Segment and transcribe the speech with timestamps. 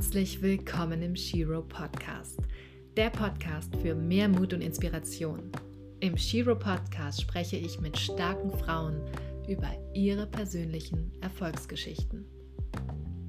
[0.00, 2.38] Herzlich willkommen im Shiro Podcast,
[2.96, 5.52] der Podcast für mehr Mut und Inspiration.
[6.00, 9.02] Im Shiro Podcast spreche ich mit starken Frauen
[9.46, 12.24] über ihre persönlichen Erfolgsgeschichten.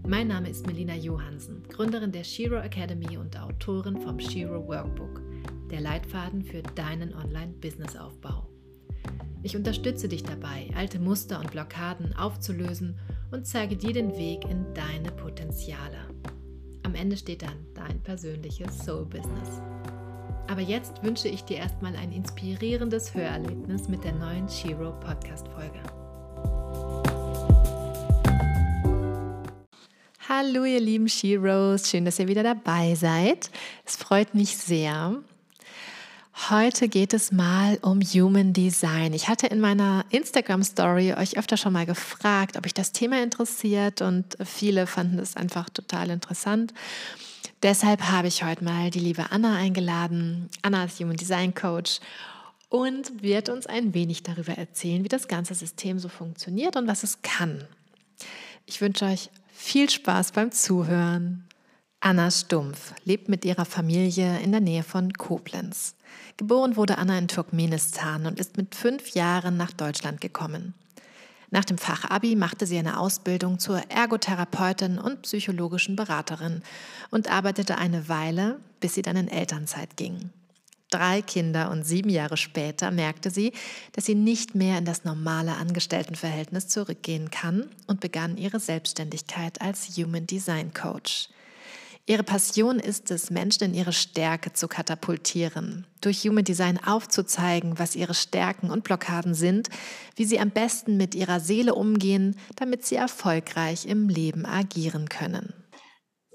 [0.07, 5.21] Mein Name ist Melina Johansen, Gründerin der Shiro Academy und Autorin vom Shiro Workbook,
[5.69, 8.47] der Leitfaden für deinen Online-Business-Aufbau.
[9.43, 12.97] Ich unterstütze dich dabei, alte Muster und Blockaden aufzulösen
[13.29, 16.07] und zeige dir den Weg in deine Potenziale.
[16.83, 19.61] Am Ende steht dann dein persönliches Soul-Business.
[20.47, 25.79] Aber jetzt wünsche ich dir erstmal ein inspirierendes Hörerlebnis mit der neuen Shiro Podcast-Folge.
[30.27, 33.51] Hallo ihr lieben Sheroes, schön, dass ihr wieder dabei seid.
[33.85, 35.21] Es freut mich sehr.
[36.49, 39.13] Heute geht es mal um Human Design.
[39.13, 43.21] Ich hatte in meiner Instagram Story euch öfter schon mal gefragt, ob euch das Thema
[43.21, 46.73] interessiert und viele fanden es einfach total interessant.
[47.61, 50.49] Deshalb habe ich heute mal die liebe Anna eingeladen.
[50.63, 51.99] Anna ist Human Design Coach
[52.69, 57.03] und wird uns ein wenig darüber erzählen, wie das ganze System so funktioniert und was
[57.03, 57.65] es kann.
[58.65, 61.47] Ich wünsche euch viel Spaß beim Zuhören.
[61.99, 65.93] Anna Stumpf lebt mit ihrer Familie in der Nähe von Koblenz.
[66.37, 70.73] Geboren wurde Anna in Turkmenistan und ist mit fünf Jahren nach Deutschland gekommen.
[71.51, 76.63] Nach dem Fachabi machte sie eine Ausbildung zur Ergotherapeutin und psychologischen Beraterin
[77.09, 80.29] und arbeitete eine Weile, bis sie dann in Elternzeit ging.
[80.91, 83.53] Drei Kinder und sieben Jahre später merkte sie,
[83.93, 89.97] dass sie nicht mehr in das normale Angestelltenverhältnis zurückgehen kann und begann ihre Selbstständigkeit als
[89.97, 91.29] Human Design Coach.
[92.07, 97.95] Ihre Passion ist es, Menschen in ihre Stärke zu katapultieren, durch Human Design aufzuzeigen, was
[97.95, 99.69] ihre Stärken und Blockaden sind,
[100.15, 105.53] wie sie am besten mit ihrer Seele umgehen, damit sie erfolgreich im Leben agieren können.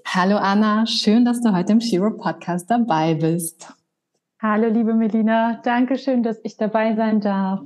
[0.05, 3.73] Hallo Anna, schön, dass du heute im Shiro Podcast dabei bist.
[4.41, 7.59] Hallo liebe Melina, danke schön, dass ich dabei sein darf.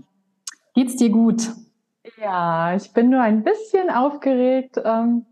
[0.73, 1.51] Geht's dir gut?
[2.19, 5.27] Ja, ich bin nur ein bisschen aufgeregt, ähm,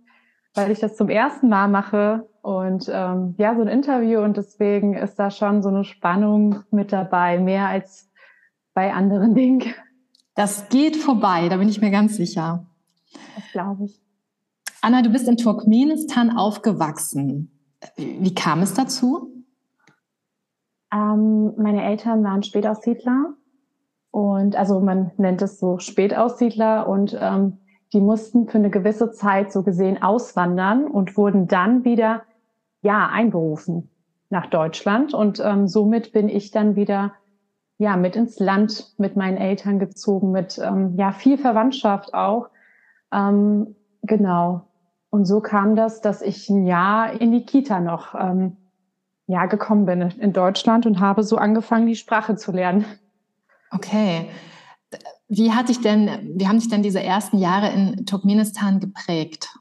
[0.56, 4.96] weil ich das zum ersten Mal mache und ähm, ja, so ein Interview und deswegen
[4.96, 8.10] ist da schon so eine Spannung mit dabei, mehr als
[8.74, 9.74] bei anderen Dingen.
[10.36, 12.66] Das geht vorbei, da bin ich mir ganz sicher.
[13.36, 14.02] Das glaube ich.
[14.82, 17.52] Anna, du bist in Turkmenistan aufgewachsen.
[17.98, 19.44] Wie kam es dazu?
[20.92, 23.36] Ähm, meine Eltern waren Spätaussiedler
[24.12, 27.59] und also man nennt es so Spätaussiedler und ähm,
[27.94, 32.24] die mussten für eine gewisse Zeit so gesehen auswandern und wurden dann wieder
[32.82, 33.90] ja einberufen
[34.30, 35.14] nach Deutschland.
[35.14, 37.14] Und ähm, somit bin ich dann wieder
[37.78, 42.50] ja mit ins Land mit meinen Eltern gezogen mit ähm, ja viel Verwandtschaft auch.
[43.12, 44.68] Ähm, genau.
[45.10, 48.58] Und so kam das dass ich ein Jahr in die Kita noch ähm,
[49.26, 52.86] ja gekommen bin in Deutschland und habe so angefangen die Sprache zu lernen.
[53.72, 54.28] Okay
[55.30, 59.56] wie hat dich denn, wie haben dich denn diese ersten Jahre in Turkmenistan geprägt?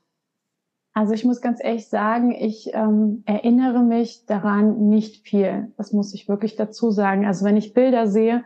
[0.95, 5.73] Also ich muss ganz ehrlich sagen, ich ähm, erinnere mich daran nicht viel.
[5.77, 7.27] Das muss ich wirklich dazu sagen.
[7.27, 8.45] Also wenn ich Bilder sehe,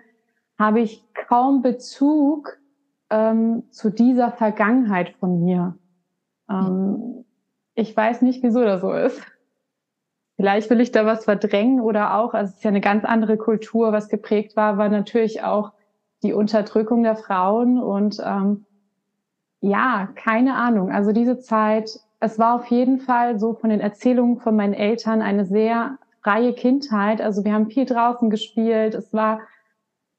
[0.58, 2.58] habe ich kaum Bezug
[3.08, 5.78] ähm, zu dieser Vergangenheit von mir.
[6.50, 7.24] Ähm,
[7.74, 9.22] ich weiß nicht, wieso das so ist.
[10.36, 13.36] Vielleicht will ich da was verdrängen oder auch, also es ist ja eine ganz andere
[13.36, 15.72] Kultur, was geprägt war, war natürlich auch
[16.22, 18.64] die Unterdrückung der Frauen und ähm,
[19.60, 20.90] ja, keine Ahnung.
[20.90, 25.22] Also diese Zeit, es war auf jeden Fall so von den Erzählungen von meinen Eltern
[25.22, 27.20] eine sehr freie Kindheit.
[27.20, 28.94] Also wir haben viel draußen gespielt.
[28.94, 29.40] Es war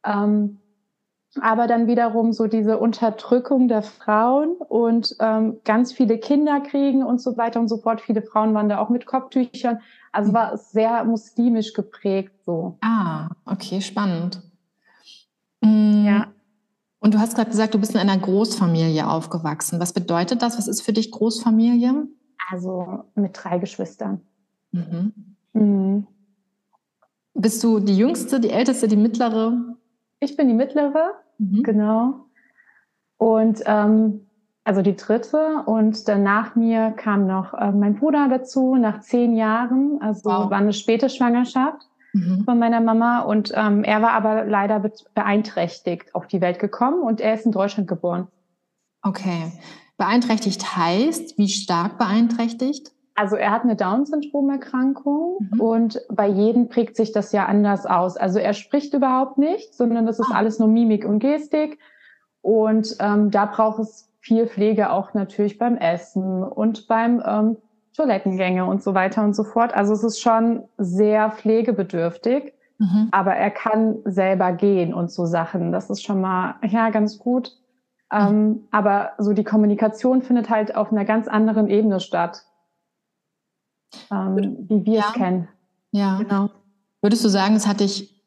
[0.05, 0.59] ähm,
[1.41, 7.21] aber dann wiederum so diese Unterdrückung der Frauen und ähm, ganz viele Kinder kriegen und
[7.21, 8.01] so weiter und so fort.
[8.01, 9.79] Viele Frauen waren da auch mit Kopftüchern.
[10.11, 12.77] Also war es sehr muslimisch geprägt so.
[12.81, 14.41] Ah, okay, spannend.
[15.63, 16.05] Mhm.
[16.05, 16.27] Ja.
[16.99, 19.79] Und du hast gerade gesagt, du bist in einer Großfamilie aufgewachsen.
[19.79, 20.57] Was bedeutet das?
[20.57, 22.07] Was ist für dich Großfamilie?
[22.49, 24.21] Also mit drei Geschwistern.
[24.71, 25.13] Mhm.
[25.53, 26.07] Mhm.
[27.33, 29.75] Bist du die jüngste, die älteste, die mittlere?
[30.19, 31.63] Ich bin die mittlere, mhm.
[31.63, 32.25] genau.
[33.17, 34.27] Und ähm,
[34.63, 35.63] also die dritte.
[35.65, 39.99] Und dann nach mir kam noch äh, mein Bruder dazu, nach zehn Jahren.
[40.01, 40.49] Also wow.
[40.49, 42.43] war eine späte Schwangerschaft mhm.
[42.45, 43.19] von meiner Mama.
[43.19, 44.83] Und ähm, er war aber leider
[45.13, 48.27] beeinträchtigt auf die Welt gekommen und er ist in Deutschland geboren.
[49.01, 49.51] Okay.
[49.97, 52.91] Beeinträchtigt heißt, wie stark beeinträchtigt?
[53.15, 55.61] Also er hat eine Down-Syndrom-Erkrankung mhm.
[55.61, 58.17] und bei jedem prägt sich das ja anders aus.
[58.17, 60.37] Also er spricht überhaupt nicht, sondern das ist ah.
[60.37, 61.77] alles nur Mimik und Gestik.
[62.41, 67.57] Und ähm, da braucht es viel Pflege auch natürlich beim Essen und beim ähm,
[67.95, 69.73] Toilettengänge und so weiter und so fort.
[69.73, 73.09] Also es ist schon sehr pflegebedürftig, mhm.
[73.11, 75.71] aber er kann selber gehen und so Sachen.
[75.71, 77.51] Das ist schon mal, ja, ganz gut.
[78.11, 78.19] Mhm.
[78.19, 82.45] Ähm, aber so die Kommunikation findet halt auf einer ganz anderen Ebene statt,
[84.11, 85.05] ähm, wie wir ja.
[85.07, 85.47] es kennen.
[85.91, 86.49] Ja, genau.
[87.01, 88.23] Würdest du sagen, es hat dich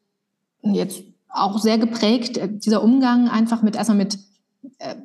[0.61, 4.17] jetzt auch sehr geprägt, äh, dieser Umgang einfach mit erstmal mit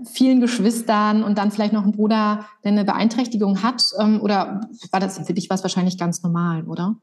[0.05, 3.83] vielen Geschwistern und dann vielleicht noch ein Bruder, der eine Beeinträchtigung hat?
[3.99, 6.97] Ähm, oder war das für dich was wahrscheinlich ganz normal, oder?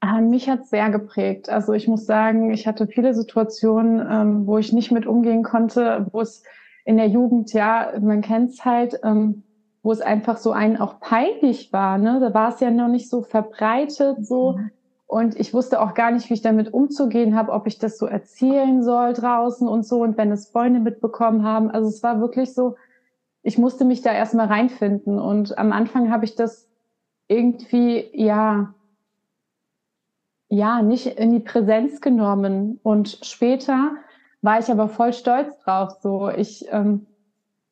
[0.00, 1.50] Ah, mich hat es sehr geprägt.
[1.50, 6.06] Also ich muss sagen, ich hatte viele Situationen, ähm, wo ich nicht mit umgehen konnte,
[6.12, 6.42] wo es
[6.86, 9.42] in der Jugend, ja, man kennt es halt, ähm,
[9.82, 11.98] wo es einfach so einen auch peinlich war.
[11.98, 12.18] Ne?
[12.20, 14.52] Da war es ja noch nicht so verbreitet, so.
[14.52, 14.70] Mhm.
[15.10, 18.06] Und ich wusste auch gar nicht, wie ich damit umzugehen habe, ob ich das so
[18.06, 20.04] erzählen soll draußen und so.
[20.04, 21.68] Und wenn es Freunde mitbekommen haben.
[21.68, 22.76] Also es war wirklich so,
[23.42, 25.18] ich musste mich da erstmal reinfinden.
[25.18, 26.68] Und am Anfang habe ich das
[27.26, 28.72] irgendwie, ja,
[30.48, 32.78] ja, nicht in die Präsenz genommen.
[32.84, 33.90] Und später
[34.42, 35.96] war ich aber voll stolz drauf.
[36.00, 37.08] So, ich ähm,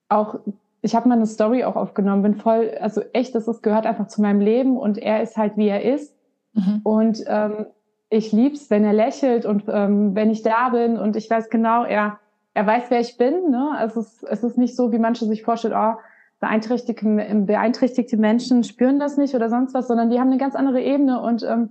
[0.09, 0.41] auch,
[0.83, 4.09] ich habe mal eine Story auch aufgenommen, bin voll, also echt, das ist, gehört einfach
[4.09, 6.18] zu meinem Leben und er ist halt, wie er ist.
[6.53, 6.81] Mhm.
[6.83, 7.67] Und ähm,
[8.11, 11.85] ich lieb's, wenn er lächelt und ähm, wenn ich da bin und ich weiß genau,
[11.85, 12.19] er,
[12.55, 13.51] er weiß, wer ich bin.
[13.51, 13.79] Ne?
[13.85, 15.99] Es, es ist nicht so, wie manche sich vorstellen, oh,
[16.41, 17.05] beeinträchtigte,
[17.47, 21.21] beeinträchtigte Menschen spüren das nicht oder sonst was, sondern die haben eine ganz andere Ebene
[21.21, 21.71] und ähm,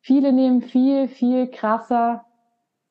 [0.00, 2.24] viele nehmen viel, viel krasser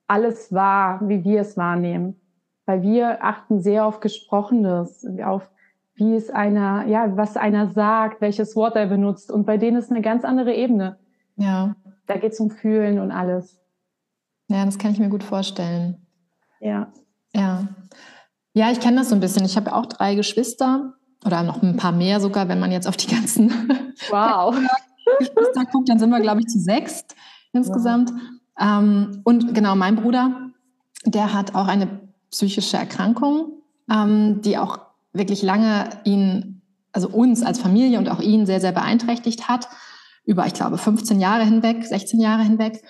[0.07, 2.19] alles wahr, wie wir es wahrnehmen.
[2.65, 5.49] Weil wir achten sehr auf Gesprochenes, auf
[5.95, 9.31] wie es einer, ja, was einer sagt, welches Wort er benutzt.
[9.31, 10.97] Und bei denen ist eine ganz andere Ebene.
[11.37, 11.75] Ja.
[12.07, 13.59] Da geht es um Fühlen und alles.
[14.47, 16.05] Ja, das kann ich mir gut vorstellen.
[16.59, 16.91] Ja.
[17.33, 17.67] Ja.
[18.53, 19.45] Ja, ich kenne das so ein bisschen.
[19.45, 20.93] Ich habe auch drei Geschwister
[21.25, 23.49] oder noch ein paar mehr sogar, wenn man jetzt auf die ganzen
[24.09, 24.55] wow.
[25.19, 27.05] Geschwister guckt, dann sind wir, glaube ich, zu sechs
[27.53, 28.11] insgesamt.
[28.11, 28.19] Wow.
[28.59, 30.49] Ähm, und genau, mein Bruder,
[31.05, 31.87] der hat auch eine
[32.31, 33.51] psychische Erkrankung,
[33.91, 34.79] ähm, die auch
[35.13, 36.61] wirklich lange ihn,
[36.91, 39.67] also uns als Familie und auch ihn sehr, sehr beeinträchtigt hat
[40.27, 42.83] über, ich glaube, 15 Jahre hinweg, 16 Jahre hinweg.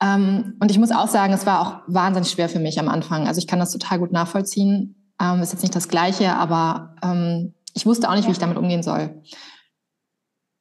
[0.00, 3.26] Ähm, und ich muss auch sagen, es war auch wahnsinnig schwer für mich am Anfang.
[3.26, 4.94] Also ich kann das total gut nachvollziehen.
[5.20, 8.56] Ähm, ist jetzt nicht das Gleiche, aber ähm, ich wusste auch nicht, wie ich damit
[8.56, 9.22] umgehen soll.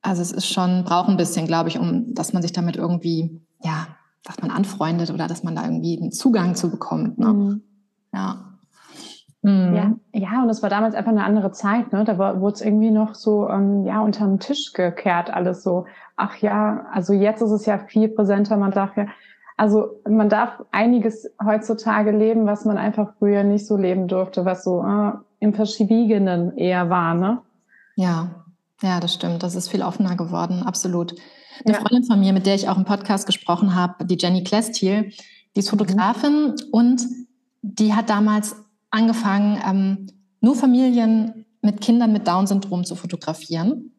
[0.01, 3.41] Also es ist schon, braucht ein bisschen, glaube ich, um, dass man sich damit irgendwie,
[3.63, 3.87] ja,
[4.23, 7.19] dass man anfreundet oder dass man da irgendwie einen Zugang zu bekommt.
[7.19, 7.33] Ne?
[7.33, 7.61] Mhm.
[8.13, 8.54] Ja.
[9.45, 9.75] Mhm.
[9.75, 12.03] Ja, ja, und es war damals einfach eine andere Zeit, ne?
[12.03, 15.85] Da wurde es irgendwie noch so ähm, ja unterm Tisch gekehrt, alles so.
[16.15, 18.57] Ach ja, also jetzt ist es ja viel präsenter.
[18.57, 19.05] Man darf ja,
[19.55, 24.63] also man darf einiges heutzutage leben, was man einfach früher nicht so leben durfte, was
[24.63, 27.39] so äh, im Verschwiegenen eher war, ne?
[27.97, 28.45] Ja,
[28.81, 29.43] ja, das stimmt.
[29.43, 31.13] Das ist viel offener geworden, absolut.
[31.63, 31.81] Eine ja.
[31.81, 35.11] Freundin von mir, mit der ich auch im Podcast gesprochen habe, die Jenny Klestil,
[35.55, 36.55] die ist Fotografin mhm.
[36.71, 37.05] und
[37.61, 38.64] die hat damals
[38.95, 40.07] angefangen, ähm,
[40.41, 43.91] nur Familien mit Kindern mit Down-Syndrom zu fotografieren.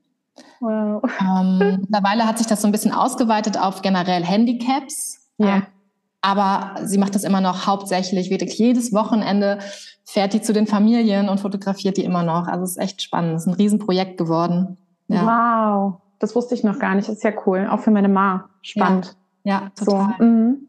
[0.60, 1.02] Wow.
[1.20, 5.28] Ähm, mittlerweile hat sich das so ein bisschen ausgeweitet auf generell Handicaps.
[5.38, 5.56] Ja.
[5.56, 5.66] Ähm,
[6.22, 9.58] aber sie macht das immer noch hauptsächlich, wirklich jedes Wochenende
[10.04, 12.48] fährt die zu den Familien und fotografiert die immer noch.
[12.48, 13.36] Also es ist echt spannend.
[13.36, 14.76] Es ist ein Riesenprojekt geworden.
[15.08, 15.24] Ja.
[15.24, 17.08] Wow, das wusste ich noch gar nicht.
[17.08, 17.68] Das ist ja cool.
[17.70, 18.48] Auch für meine Ma.
[18.62, 19.16] Spannend.
[19.44, 20.14] Ja, ja total.
[20.18, 20.24] So.
[20.24, 20.65] Mhm.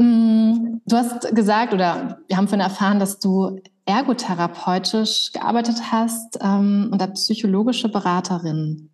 [0.00, 6.88] Mm, du hast gesagt, oder wir haben von erfahren, dass du ergotherapeutisch gearbeitet hast ähm,
[6.90, 8.88] und als psychologische Beraterin.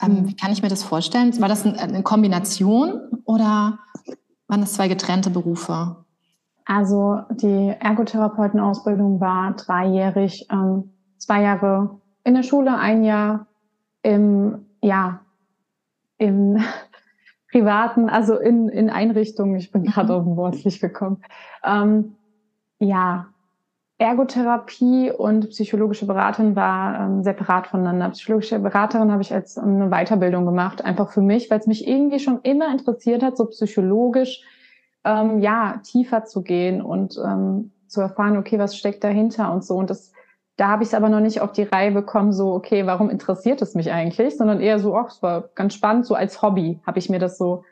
[0.00, 0.28] Ähm, mhm.
[0.28, 1.38] Wie kann ich mir das vorstellen?
[1.40, 3.80] War das eine Kombination oder
[4.46, 5.96] waren das zwei getrennte Berufe?
[6.64, 13.48] Also die Ergotherapeutenausbildung war dreijährig, ähm, zwei Jahre in der Schule, ein Jahr
[14.02, 15.22] im, ja,
[16.18, 16.62] im
[17.52, 20.18] privaten, also in, in Einrichtungen, ich bin gerade mhm.
[20.18, 21.22] auf den Wort nicht gekommen.
[21.64, 22.16] Ähm,
[22.80, 23.28] ja,
[23.98, 28.10] Ergotherapie und psychologische Beraterin war ähm, separat voneinander.
[28.10, 31.86] Psychologische Beraterin habe ich als ähm, eine Weiterbildung gemacht, einfach für mich, weil es mich
[31.86, 34.42] irgendwie schon immer interessiert hat, so psychologisch
[35.04, 39.76] ähm, ja tiefer zu gehen und ähm, zu erfahren, okay, was steckt dahinter und so.
[39.76, 40.12] Und das
[40.62, 43.60] da habe ich es aber noch nicht auf die Reihe bekommen, so, okay, warum interessiert
[43.62, 44.36] es mich eigentlich?
[44.36, 47.36] Sondern eher so, ach, es war ganz spannend, so als Hobby habe ich mir das
[47.36, 47.64] so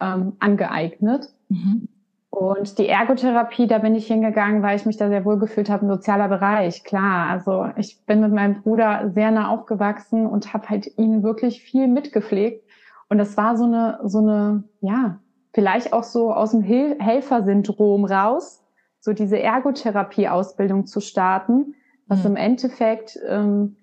[0.00, 1.30] ähm, angeeignet.
[1.48, 1.88] Mhm.
[2.28, 5.86] Und die Ergotherapie, da bin ich hingegangen, weil ich mich da sehr wohl gefühlt habe,
[5.86, 7.30] im sozialer Bereich, klar.
[7.30, 11.88] Also ich bin mit meinem Bruder sehr nah aufgewachsen und habe halt ihn wirklich viel
[11.88, 12.68] mitgepflegt.
[13.08, 15.20] Und das war so eine, so eine, ja,
[15.54, 18.62] vielleicht auch so aus dem Hel Helfersyndrom raus,
[19.00, 21.72] so diese Ergotherapie-Ausbildung zu starten
[22.06, 22.26] was mhm.
[22.26, 23.76] im Endeffekt ähm,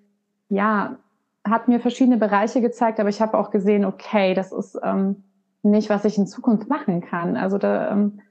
[0.49, 0.97] ja
[1.45, 5.23] hat mir verschiedene Bereiche gezeigt, aber ich habe auch gesehen, okay, das ist ähm,
[5.61, 7.35] nicht, was ich in Zukunft machen kann.
[7.35, 8.21] Also da, ähm,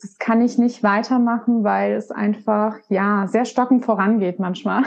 [0.00, 4.82] das kann ich nicht weitermachen, weil es einfach ja sehr stockend vorangeht manchmal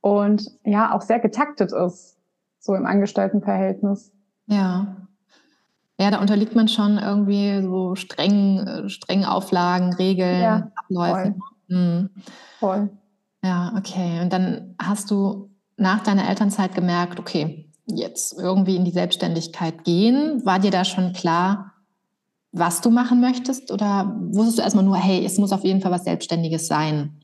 [0.00, 2.16] und ja auch sehr getaktet ist,
[2.58, 4.12] so im Angestelltenverhältnis.
[4.46, 4.96] Ja.
[5.98, 11.34] Ja, da unterliegt man schon irgendwie so strengen, strengen Auflagen, Regeln, ja, Abläufen.
[11.34, 11.53] Voll.
[11.68, 12.10] Mhm.
[12.58, 12.90] voll.
[13.42, 14.20] Ja, okay.
[14.22, 20.44] Und dann hast du nach deiner Elternzeit gemerkt, okay, jetzt irgendwie in die Selbstständigkeit gehen.
[20.44, 21.72] War dir da schon klar,
[22.52, 23.70] was du machen möchtest?
[23.70, 27.20] Oder wusstest du erstmal nur, hey, es muss auf jeden Fall was Selbstständiges sein?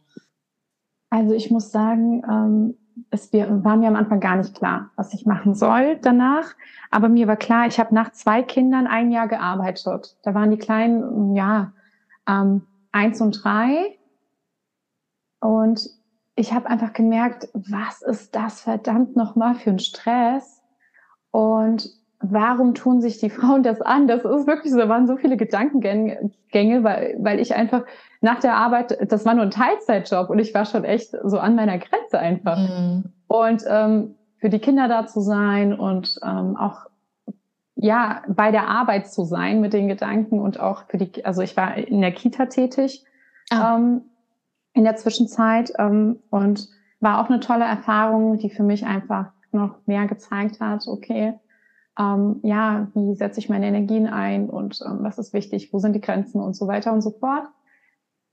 [1.09, 2.75] Also ich muss sagen, ähm,
[3.11, 6.55] es war mir am Anfang gar nicht klar, was ich machen soll danach.
[6.91, 10.17] Aber mir war klar, ich habe nach zwei Kindern ein Jahr gearbeitet.
[10.23, 11.73] Da waren die Kleinen, ja,
[12.29, 13.97] ähm, eins und drei.
[15.41, 15.89] Und
[16.37, 20.63] ich habe einfach gemerkt, was ist das verdammt nochmal für ein Stress?
[21.31, 24.07] Und warum tun sich die Frauen das an?
[24.07, 27.85] Das ist wirklich so, da waren so viele Gedankengänge, weil, weil ich einfach
[28.21, 31.55] nach der Arbeit, das war nur ein Teilzeitjob und ich war schon echt so an
[31.55, 32.59] meiner Grenze einfach.
[32.59, 33.05] Mhm.
[33.29, 36.87] Und ähm, für die Kinder da zu sein und ähm, auch
[37.77, 41.57] ja bei der Arbeit zu sein mit den Gedanken und auch für die, also ich
[41.57, 43.05] war in der Kita tätig
[43.51, 43.77] ah.
[43.77, 44.03] ähm,
[44.73, 46.69] in der Zwischenzeit ähm, und
[47.01, 51.35] war auch eine tolle Erfahrung, die für mich einfach noch mehr gezeigt hat, okay,
[51.99, 55.95] ähm, ja, wie setze ich meine Energien ein und ähm, was ist wichtig, wo sind
[55.95, 57.49] die Grenzen und so weiter und so fort.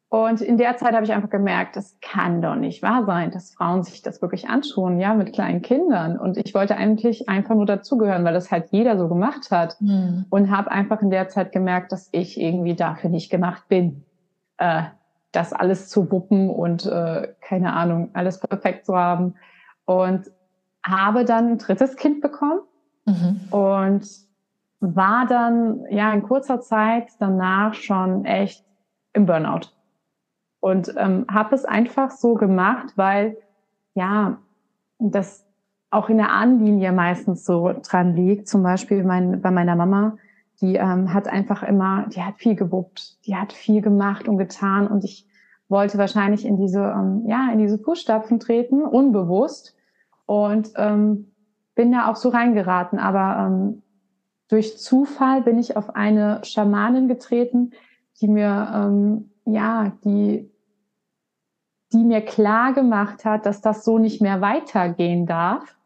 [0.10, 3.54] Und in der Zeit habe ich einfach gemerkt, das kann doch nicht wahr sein, dass
[3.54, 6.18] Frauen sich das wirklich anschauen, ja, mit kleinen Kindern.
[6.18, 9.76] Und ich wollte eigentlich einfach nur dazugehören, weil das halt jeder so gemacht hat.
[9.82, 10.26] Mhm.
[10.30, 14.06] Und habe einfach in der Zeit gemerkt, dass ich irgendwie dafür nicht gemacht bin,
[14.58, 14.84] äh,
[15.38, 19.36] das alles zu wuppen und äh, keine Ahnung, alles perfekt zu haben.
[19.86, 20.26] Und
[20.84, 22.62] habe dann ein drittes Kind bekommen
[23.08, 23.40] Mhm.
[23.52, 24.08] Und
[24.80, 28.64] war dann ja in kurzer Zeit danach schon echt
[29.14, 29.72] im Burnout.
[30.60, 33.38] Und ähm, habe es einfach so gemacht, weil
[33.96, 34.38] ja,
[35.00, 35.46] das
[35.90, 38.48] auch in der Ahnenlinie meistens so dran liegt.
[38.48, 40.18] Zum Beispiel mein, bei meiner Mama,
[40.60, 44.88] die ähm, hat einfach immer, die hat viel gewuppt, die hat viel gemacht und getan
[44.88, 45.27] und ich
[45.70, 49.76] wollte wahrscheinlich in diese, ähm, ja, in diese Fußstapfen treten, unbewusst.
[50.26, 51.32] Und ähm,
[51.76, 53.84] bin da auch so reingeraten, aber ähm,
[54.50, 57.72] durch Zufall bin ich auf eine Schamanin getreten,
[58.20, 60.52] die mir, ähm, ja, die,
[61.94, 65.78] die mir klar gemacht hat, dass das so nicht mehr weitergehen darf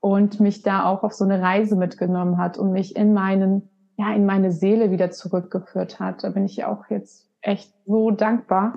[0.00, 4.12] und mich da auch auf so eine Reise mitgenommen hat und mich in meinen, ja,
[4.12, 6.24] in meine Seele wieder zurückgeführt hat.
[6.24, 8.74] Da bin ich auch jetzt echt so dankbar.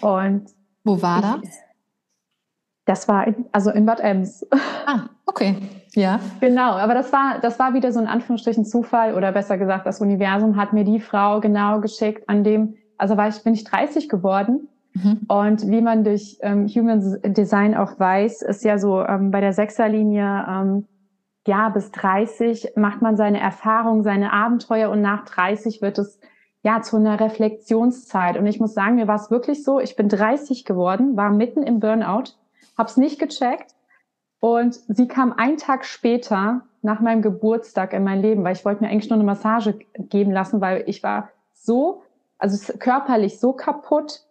[0.00, 0.46] Und
[0.84, 1.58] wo war ich, das?
[2.84, 4.46] Das war in, also in Bad Ems.
[4.86, 5.56] Ah, okay.
[5.94, 6.20] Ja.
[6.40, 10.00] Genau, aber das war, das war wieder so ein Anführungsstrichen Zufall oder besser gesagt, das
[10.02, 14.10] Universum hat mir die Frau genau geschickt, an dem, also war ich, bin ich 30
[14.10, 14.68] geworden.
[14.92, 15.20] Mhm.
[15.26, 19.54] Und wie man durch ähm, Human Design auch weiß, ist ja so ähm, bei der
[19.54, 20.86] Sechserlinie, ähm,
[21.46, 26.18] ja, bis 30 macht man seine Erfahrung, seine Abenteuer und nach 30 wird es
[26.64, 28.36] ja zu einer Reflexionszeit.
[28.36, 31.62] Und ich muss sagen, mir war es wirklich so, ich bin 30 geworden, war mitten
[31.62, 32.32] im Burnout
[32.76, 33.74] habe es nicht gecheckt.
[34.40, 38.82] Und sie kam einen Tag später nach meinem Geburtstag in mein Leben, weil ich wollte
[38.82, 42.02] mir eigentlich nur eine Massage geben lassen, weil ich war so,
[42.36, 44.26] also körperlich so kaputt.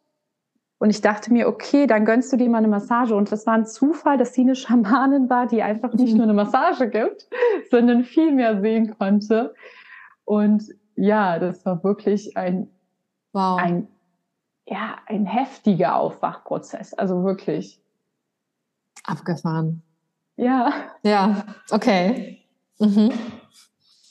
[0.77, 3.15] Und ich dachte mir, okay, dann gönnst du dir mal eine Massage.
[3.15, 6.33] Und das war ein Zufall, dass sie eine Schamanin war, die einfach nicht nur eine
[6.33, 7.27] Massage gibt,
[7.71, 9.55] sondern viel mehr sehen konnte.
[10.25, 10.63] Und
[10.95, 12.69] ja, das war wirklich ein,
[13.31, 13.59] wow.
[13.59, 13.88] ein,
[14.65, 16.93] ja, ein heftiger Aufwachprozess.
[16.93, 17.81] Also wirklich.
[19.05, 19.83] Abgefahren.
[20.35, 20.71] Ja.
[21.03, 22.39] Ja, okay.
[22.79, 23.12] Mhm.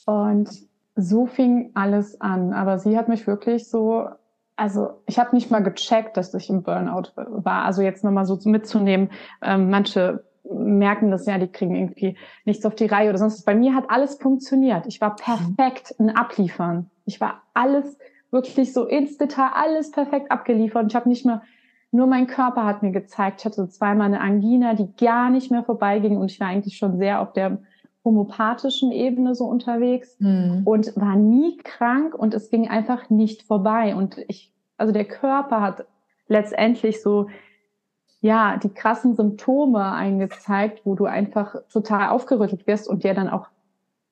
[0.05, 0.49] Und
[0.95, 2.53] so fing alles an.
[2.53, 4.07] Aber sie hat mich wirklich so,
[4.55, 7.65] also ich habe nicht mal gecheckt, dass ich im Burnout war.
[7.65, 9.09] Also jetzt nochmal so mitzunehmen,
[9.41, 10.23] ähm, manche
[10.53, 13.45] merken das ja, die kriegen irgendwie nichts auf die Reihe oder sonst.
[13.45, 14.85] Bei mir hat alles funktioniert.
[14.87, 16.89] Ich war perfekt in Abliefern.
[17.05, 17.97] Ich war alles
[18.31, 20.87] wirklich so ins Detail, alles perfekt abgeliefert.
[20.89, 21.41] Ich habe nicht mehr
[21.93, 25.63] nur mein Körper hat mir gezeigt, ich hatte zweimal eine Angina, die gar nicht mehr
[25.63, 27.59] vorbeiging und ich war eigentlich schon sehr auf der
[28.03, 30.63] homöopathischen Ebene so unterwegs mhm.
[30.65, 33.95] und war nie krank und es ging einfach nicht vorbei.
[33.95, 35.85] Und ich, also der Körper hat
[36.27, 37.27] letztendlich so,
[38.23, 43.47] ja, die krassen Symptome eingezeigt, wo du einfach total aufgerüttelt wirst und der dann auch,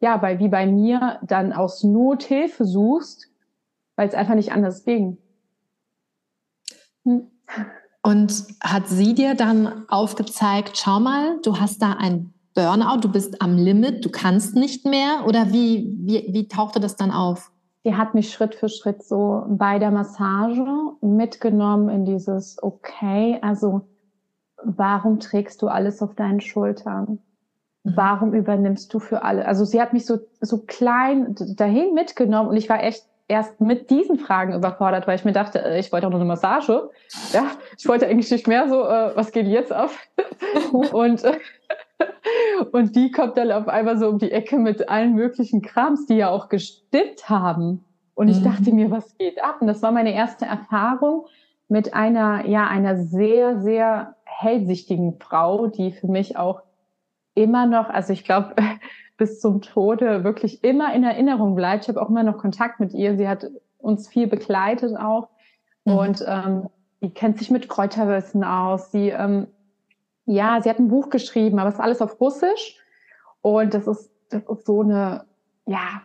[0.02, 3.30] ja, bei, wie bei mir, dann aus Not Hilfe suchst,
[3.96, 5.18] weil es einfach nicht anders ging.
[7.06, 7.32] Hm.
[8.04, 13.42] Und hat sie dir dann aufgezeigt, schau mal, du hast da ein Burnout, du bist
[13.42, 15.26] am Limit, du kannst nicht mehr?
[15.26, 17.50] Oder wie, wie, wie tauchte das dann auf?
[17.86, 20.66] Sie hat mich Schritt für Schritt so bei der Massage
[21.00, 23.88] mitgenommen in dieses, okay, also
[24.64, 27.20] warum trägst du alles auf deinen Schultern?
[27.84, 27.94] Mhm.
[27.96, 29.46] Warum übernimmst du für alle?
[29.46, 33.90] Also sie hat mich so, so klein dahin mitgenommen und ich war echt erst mit
[33.90, 36.90] diesen Fragen überfordert, weil ich mir dachte, äh, ich wollte auch noch eine Massage.
[37.32, 39.92] Ja, ich wollte eigentlich nicht mehr so, äh, was geht jetzt ab?
[40.74, 41.24] und,
[42.74, 46.16] und die kommt dann auf einmal so um die Ecke mit allen möglichen Krams, die
[46.16, 47.86] ja auch gestimmt haben.
[48.16, 48.44] Und ich mhm.
[48.44, 49.62] dachte mir, was geht ab?
[49.62, 51.26] Und das war meine erste Erfahrung
[51.70, 56.62] mit einer, ja, einer sehr, sehr hellsichtigen Frau, die für mich auch
[57.36, 58.56] immer noch, also ich glaube,
[59.18, 61.84] bis zum Tode wirklich immer in Erinnerung bleibt.
[61.84, 63.18] Ich habe auch immer noch Kontakt mit ihr.
[63.18, 63.46] Sie hat
[63.78, 65.30] uns viel begleitet auch.
[65.86, 65.94] Mhm.
[65.94, 66.70] Und ähm,
[67.02, 68.92] die kennt sich mit Kräuterwissen aus.
[68.92, 69.48] Sie, ähm,
[70.26, 72.78] ja, sie hat ein Buch geschrieben, aber es ist alles auf Russisch.
[73.42, 75.26] Und das ist, das ist so eine,
[75.66, 76.02] ja,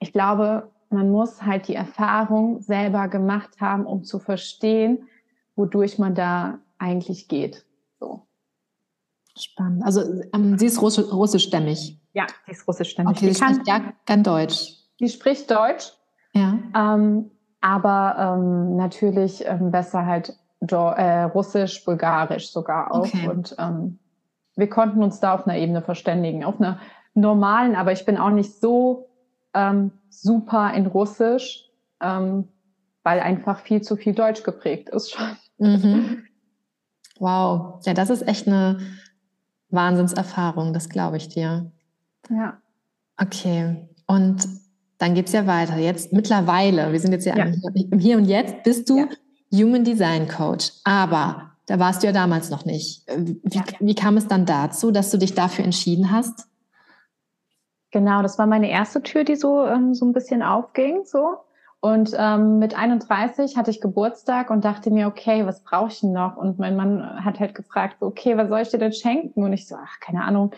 [0.00, 5.08] ich glaube, man muss halt die Erfahrung selber gemacht haben, um zu verstehen,
[5.56, 7.64] wodurch man da eigentlich geht.
[7.98, 8.26] So.
[9.38, 9.84] Spannend.
[9.84, 10.02] Also
[10.34, 11.98] ähm, sie ist Russi russischstämmig.
[12.12, 13.16] Ja, sie ist russischstämmig.
[13.16, 14.74] Okay, sie spricht ja kein Deutsch.
[14.98, 15.92] Sie spricht Deutsch.
[16.34, 16.58] Ja.
[16.76, 23.06] Ähm, aber ähm, natürlich ähm, besser halt Do äh, Russisch, Bulgarisch sogar auch.
[23.06, 23.28] Okay.
[23.28, 23.98] Und ähm,
[24.56, 26.78] wir konnten uns da auf einer Ebene verständigen, auf einer
[27.14, 29.08] normalen, aber ich bin auch nicht so
[29.54, 31.68] ähm, super in Russisch,
[32.00, 35.36] weil einfach viel zu viel Deutsch geprägt ist schon.
[35.58, 36.24] Mhm.
[37.22, 38.80] Wow, ja, das ist echt eine
[39.68, 41.70] Wahnsinnserfahrung, das glaube ich dir.
[42.28, 42.60] Ja.
[43.16, 44.48] Okay, und
[44.98, 45.76] dann geht es ja weiter.
[45.76, 47.52] Jetzt mittlerweile, wir sind jetzt ja, ja.
[47.92, 49.06] im Hier und Jetzt, bist du ja.
[49.52, 50.72] Human Design Coach.
[50.82, 53.04] Aber da warst du ja damals noch nicht.
[53.16, 53.62] Wie, ja.
[53.78, 56.48] wie kam es dann dazu, dass du dich dafür entschieden hast?
[57.92, 61.04] Genau, das war meine erste Tür, die so, ähm, so ein bisschen aufging.
[61.04, 61.36] So.
[61.82, 66.12] Und ähm, mit 31 hatte ich Geburtstag und dachte mir, okay, was brauche ich denn
[66.12, 66.36] noch?
[66.36, 69.42] Und mein Mann hat halt gefragt, okay, was soll ich dir denn schenken?
[69.42, 70.52] Und ich so, ach, keine Ahnung.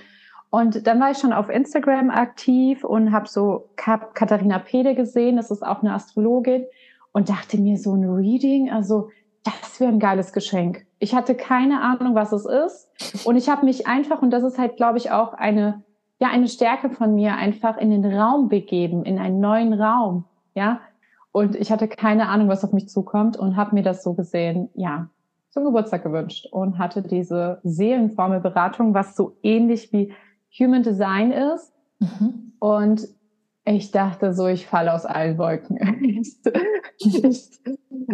[0.51, 5.51] Und dann war ich schon auf Instagram aktiv und habe so Katharina Pede gesehen, das
[5.51, 6.67] ist auch eine Astrologin,
[7.13, 9.09] und dachte mir, so ein Reading, also
[9.45, 10.85] das wäre ein geiles Geschenk.
[10.99, 13.27] Ich hatte keine Ahnung, was es ist.
[13.27, 15.85] Und ich habe mich einfach, und das ist halt, glaube ich, auch eine,
[16.19, 20.25] ja, eine Stärke von mir, einfach in den Raum begeben, in einen neuen Raum.
[20.55, 20.81] Ja,
[21.35, 24.69] und ich hatte keine Ahnung, was auf mich zukommt und habe mir das so gesehen,
[24.75, 25.09] ja,
[25.51, 30.13] zum Geburtstag gewünscht und hatte diese Seelenformelberatung, was so ähnlich wie
[30.57, 31.73] Human Design ist.
[31.99, 32.53] Mhm.
[32.61, 33.09] Und
[33.65, 35.77] ich dachte so, ich falle aus allen Wolken.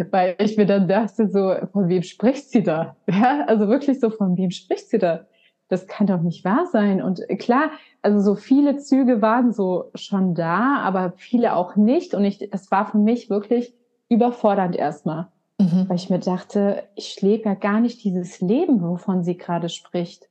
[0.09, 2.95] weil ich mir dann dachte so, von wem spricht sie da?
[3.07, 5.27] Ja, also wirklich so, von wem spricht sie da?
[5.71, 7.01] Das kann doch nicht wahr sein.
[7.01, 12.13] Und klar, also so viele Züge waren so schon da, aber viele auch nicht.
[12.13, 13.73] Und ich, es war für mich wirklich
[14.09, 15.85] überfordernd erstmal, mhm.
[15.87, 20.27] weil ich mir dachte, ich lebe ja gar nicht dieses Leben, wovon sie gerade spricht.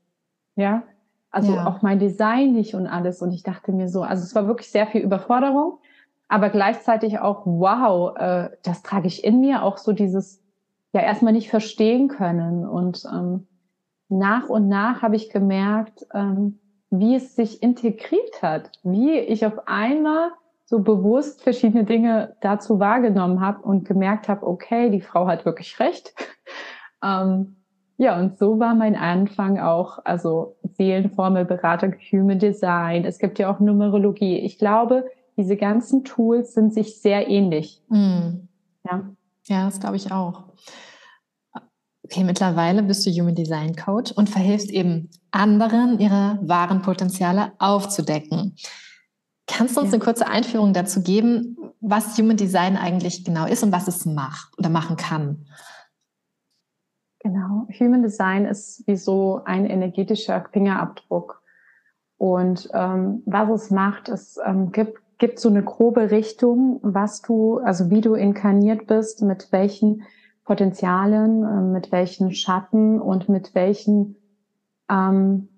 [0.57, 0.83] Ja,
[1.31, 1.67] also ja.
[1.67, 3.23] auch mein Design nicht und alles.
[3.23, 5.79] Und ich dachte mir so, also es war wirklich sehr viel Überforderung,
[6.29, 10.43] aber gleichzeitig auch, wow, äh, das trage ich in mir, auch so dieses,
[10.93, 12.69] ja, erstmal nicht verstehen können.
[12.69, 13.47] Und ähm,
[14.11, 16.59] nach und nach habe ich gemerkt, ähm,
[16.91, 20.33] wie es sich integriert hat, wie ich auf einmal
[20.67, 25.81] so bewusst verschiedene Dinge dazu wahrgenommen habe und gemerkt habe, okay, die Frau hat wirklich
[25.81, 26.15] recht.
[27.05, 27.57] ähm,
[27.97, 33.05] ja, und so war mein Anfang auch, also Seelenformelberatung, Human Design.
[33.05, 34.39] Es gibt ja auch Numerologie.
[34.39, 35.05] Ich glaube,
[35.37, 37.83] diese ganzen Tools sind sich sehr ähnlich.
[37.89, 38.47] Mm.
[38.85, 39.11] Ja.
[39.47, 40.45] ja, das glaube ich auch.
[42.13, 48.57] Okay, mittlerweile bist du Human Design Coach und verhilfst eben anderen, ihre wahren Potenziale aufzudecken.
[49.47, 49.95] Kannst du uns ja.
[49.95, 54.59] eine kurze Einführung dazu geben, was Human Design eigentlich genau ist und was es macht
[54.59, 55.47] oder machen kann?
[57.21, 61.41] Genau, Human Design ist wie so ein energetischer Fingerabdruck.
[62.17, 67.59] Und ähm, was es macht, es ähm, gibt, gibt so eine grobe Richtung, was du,
[67.59, 70.03] also wie du inkarniert bist, mit welchen
[70.51, 74.17] Potenzialen, äh, mit welchen Schatten und mit welchen
[74.91, 75.49] ähm,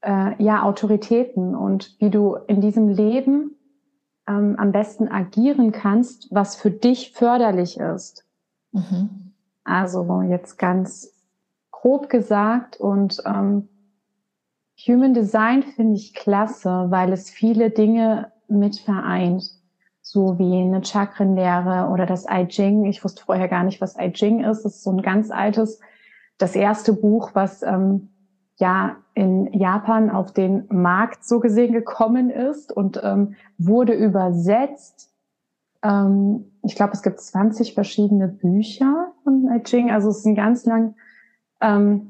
[0.00, 3.58] äh, ja, Autoritäten und wie du in diesem Leben
[4.26, 8.24] ähm, am besten agieren kannst, was für dich förderlich ist.
[8.72, 9.34] Mhm.
[9.64, 11.12] Also jetzt ganz
[11.70, 13.68] grob gesagt und ähm,
[14.88, 19.59] Human Design finde ich klasse, weil es viele Dinge mit vereint.
[20.10, 22.84] So wie eine Chakrenlehre oder das I Ching.
[22.84, 24.64] Ich wusste vorher gar nicht, was I Ching ist.
[24.64, 25.78] Das ist so ein ganz altes,
[26.36, 28.08] das erste Buch, was ähm,
[28.56, 35.12] ja in Japan auf den Markt so gesehen gekommen ist und ähm, wurde übersetzt.
[35.84, 39.92] Ähm, ich glaube, es gibt 20 verschiedene Bücher von I Ching.
[39.92, 40.96] Also es ist ein ganz lang
[41.60, 42.09] ähm,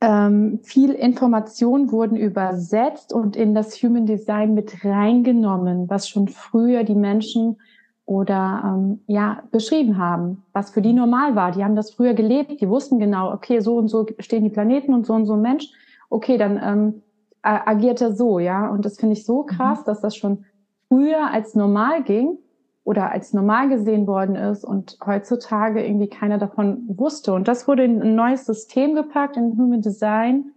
[0.00, 6.84] ähm, viel Information wurden übersetzt und in das Human Design mit reingenommen, was schon früher
[6.84, 7.58] die Menschen
[8.06, 11.52] oder ähm, ja beschrieben haben, was für die normal war.
[11.52, 14.94] Die haben das früher gelebt, die wussten genau, okay, so und so stehen die Planeten
[14.94, 15.70] und so und so ein Mensch.
[16.08, 17.02] Okay, dann ähm,
[17.42, 18.68] agiert er so, ja.
[18.68, 19.46] Und das finde ich so mhm.
[19.46, 19.84] krass, mhm.
[19.84, 20.44] dass das schon
[20.88, 22.38] früher als normal ging
[22.84, 27.34] oder als normal gesehen worden ist und heutzutage irgendwie keiner davon wusste.
[27.34, 30.52] Und das wurde in ein neues System gepackt, in Human Design.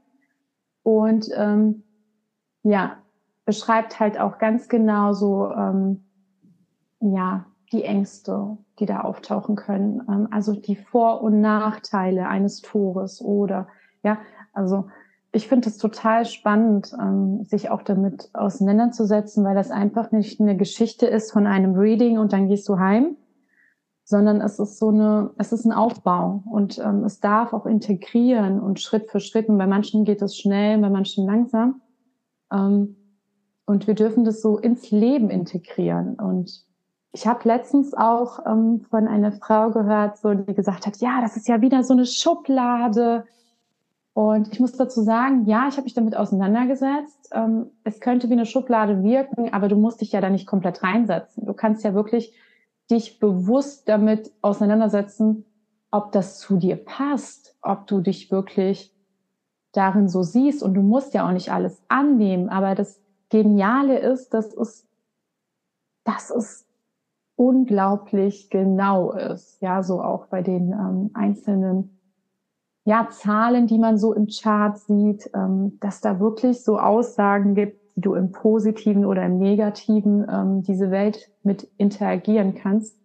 [0.83, 1.83] Und ähm,
[2.63, 2.97] ja,
[3.45, 6.03] beschreibt halt auch ganz genau so, ähm,
[6.99, 10.01] ja, die Ängste, die da auftauchen können.
[10.07, 13.67] Ähm, also die Vor- und Nachteile eines Tores oder,
[14.03, 14.19] ja,
[14.53, 14.86] also
[15.35, 20.55] ich finde es total spannend, ähm, sich auch damit auseinanderzusetzen, weil das einfach nicht eine
[20.55, 23.17] Geschichte ist von einem Reading und dann gehst du heim,
[24.03, 28.59] sondern es ist so eine, es ist ein Aufbau und ähm, es darf auch integrieren
[28.59, 29.49] und Schritt für Schritt.
[29.49, 31.81] Und bei manchen geht es schnell, bei manchen langsam.
[32.51, 32.95] Ähm,
[33.65, 36.13] und wir dürfen das so ins Leben integrieren.
[36.15, 36.63] Und
[37.11, 41.37] ich habe letztens auch ähm, von einer Frau gehört, so die gesagt hat, ja, das
[41.37, 43.25] ist ja wieder so eine Schublade
[44.13, 47.30] und ich muss dazu sagen, ja, ich habe mich damit auseinandergesetzt.
[47.34, 50.84] Ähm, es könnte wie eine Schublade wirken, aber du musst dich ja da nicht komplett
[50.84, 51.45] reinsetzen.
[51.47, 52.38] Du kannst ja wirklich
[52.91, 55.45] dich bewusst damit auseinandersetzen,
[55.89, 58.93] ob das zu dir passt, ob du dich wirklich
[59.71, 60.62] darin so siehst.
[60.62, 62.49] Und du musst ja auch nicht alles annehmen.
[62.49, 64.88] Aber das Geniale ist, dass es,
[66.04, 66.67] dass es
[67.36, 69.60] unglaublich genau ist.
[69.60, 71.97] Ja, so auch bei den ähm, einzelnen
[72.85, 77.79] ja, Zahlen, die man so im Chart sieht, ähm, dass da wirklich so Aussagen gibt,
[77.95, 82.97] die du im Positiven oder im Negativen ähm, diese Welt mit interagieren kannst.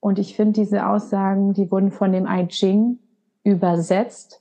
[0.00, 2.98] Und ich finde, diese Aussagen, die wurden von dem I Ching
[3.42, 4.40] übersetzt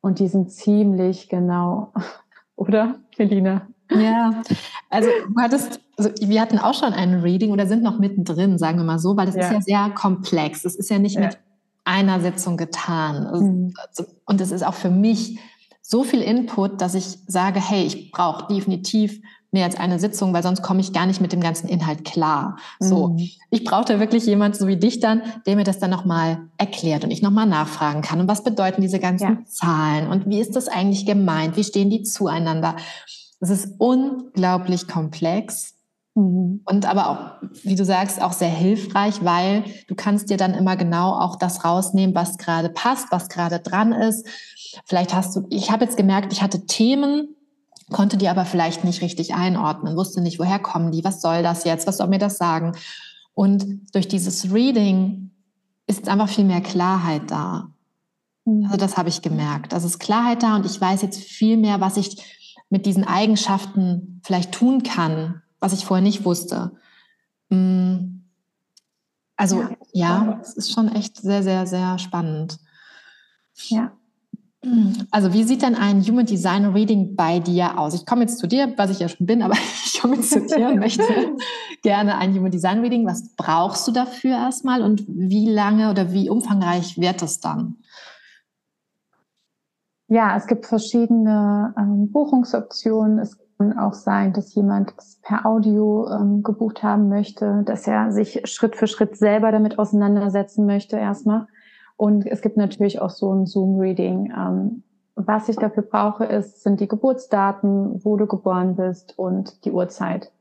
[0.00, 1.92] und die sind ziemlich genau,
[2.56, 3.68] oder, Melina?
[3.90, 4.42] Ja,
[4.90, 8.78] also du hattest, also wir hatten auch schon ein Reading oder sind noch mittendrin, sagen
[8.78, 9.42] wir mal so, weil das ja.
[9.42, 10.64] ist ja sehr komplex.
[10.64, 11.22] Es ist ja nicht ja.
[11.22, 11.38] mit
[11.84, 13.28] einer Sitzung getan.
[13.32, 13.74] Mhm.
[14.24, 15.38] Und es ist auch für mich
[15.82, 19.20] so viel Input, dass ich sage, hey, ich brauche definitiv
[19.54, 22.56] mehr als eine Sitzung, weil sonst komme ich gar nicht mit dem ganzen Inhalt klar.
[22.80, 23.28] So, mhm.
[23.50, 27.12] ich brauchte wirklich jemand so wie dich dann, der mir das dann nochmal erklärt und
[27.12, 28.20] ich nochmal nachfragen kann.
[28.20, 29.44] Und was bedeuten diese ganzen ja.
[29.46, 30.08] Zahlen?
[30.08, 31.56] Und wie ist das eigentlich gemeint?
[31.56, 32.76] Wie stehen die zueinander?
[33.40, 35.73] Es ist unglaublich komplex.
[36.14, 36.62] Mhm.
[36.64, 40.76] Und aber auch, wie du sagst, auch sehr hilfreich, weil du kannst dir dann immer
[40.76, 44.26] genau auch das rausnehmen, was gerade passt, was gerade dran ist.
[44.84, 47.34] Vielleicht hast du, ich habe jetzt gemerkt, ich hatte Themen,
[47.90, 51.64] konnte die aber vielleicht nicht richtig einordnen, wusste nicht, woher kommen die, was soll das
[51.64, 52.72] jetzt, was soll mir das sagen.
[53.34, 55.30] Und durch dieses Reading
[55.86, 57.68] ist einfach viel mehr Klarheit da.
[58.44, 58.66] Mhm.
[58.66, 59.74] Also das habe ich gemerkt.
[59.74, 62.22] Also ist Klarheit da und ich weiß jetzt viel mehr, was ich
[62.70, 66.72] mit diesen Eigenschaften vielleicht tun kann, was ich vorher nicht wusste.
[67.48, 68.20] Mm.
[69.34, 72.58] Also ja, ja es ist schon echt sehr, sehr, sehr spannend.
[73.68, 73.92] Ja.
[74.62, 74.92] Mm.
[75.10, 77.94] Also wie sieht denn ein Human Design Reading bei dir aus?
[77.94, 79.54] Ich komme jetzt zu dir, was ich ja schon bin, aber
[79.86, 81.02] ich komme jetzt zu dir und möchte
[81.82, 83.06] gerne ein Human Design Reading.
[83.06, 87.78] Was brauchst du dafür erstmal und wie lange oder wie umfangreich wird es dann?
[90.08, 93.18] Ja, es gibt verschiedene ähm, Buchungsoptionen.
[93.18, 93.38] Es
[93.78, 98.76] auch sein, dass jemand es per Audio ähm, gebucht haben möchte, dass er sich Schritt
[98.76, 101.46] für Schritt selber damit auseinandersetzen möchte erstmal.
[101.96, 104.32] Und es gibt natürlich auch so ein Zoom-Reading.
[104.36, 104.82] Ähm,
[105.14, 110.32] was ich dafür brauche, ist, sind die Geburtsdaten, wo du geboren bist und die Uhrzeit.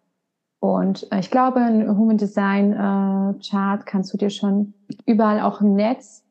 [0.59, 4.73] Und äh, ich glaube, ein Human Design äh, Chart kannst du dir schon
[5.05, 6.23] überall auch im Netz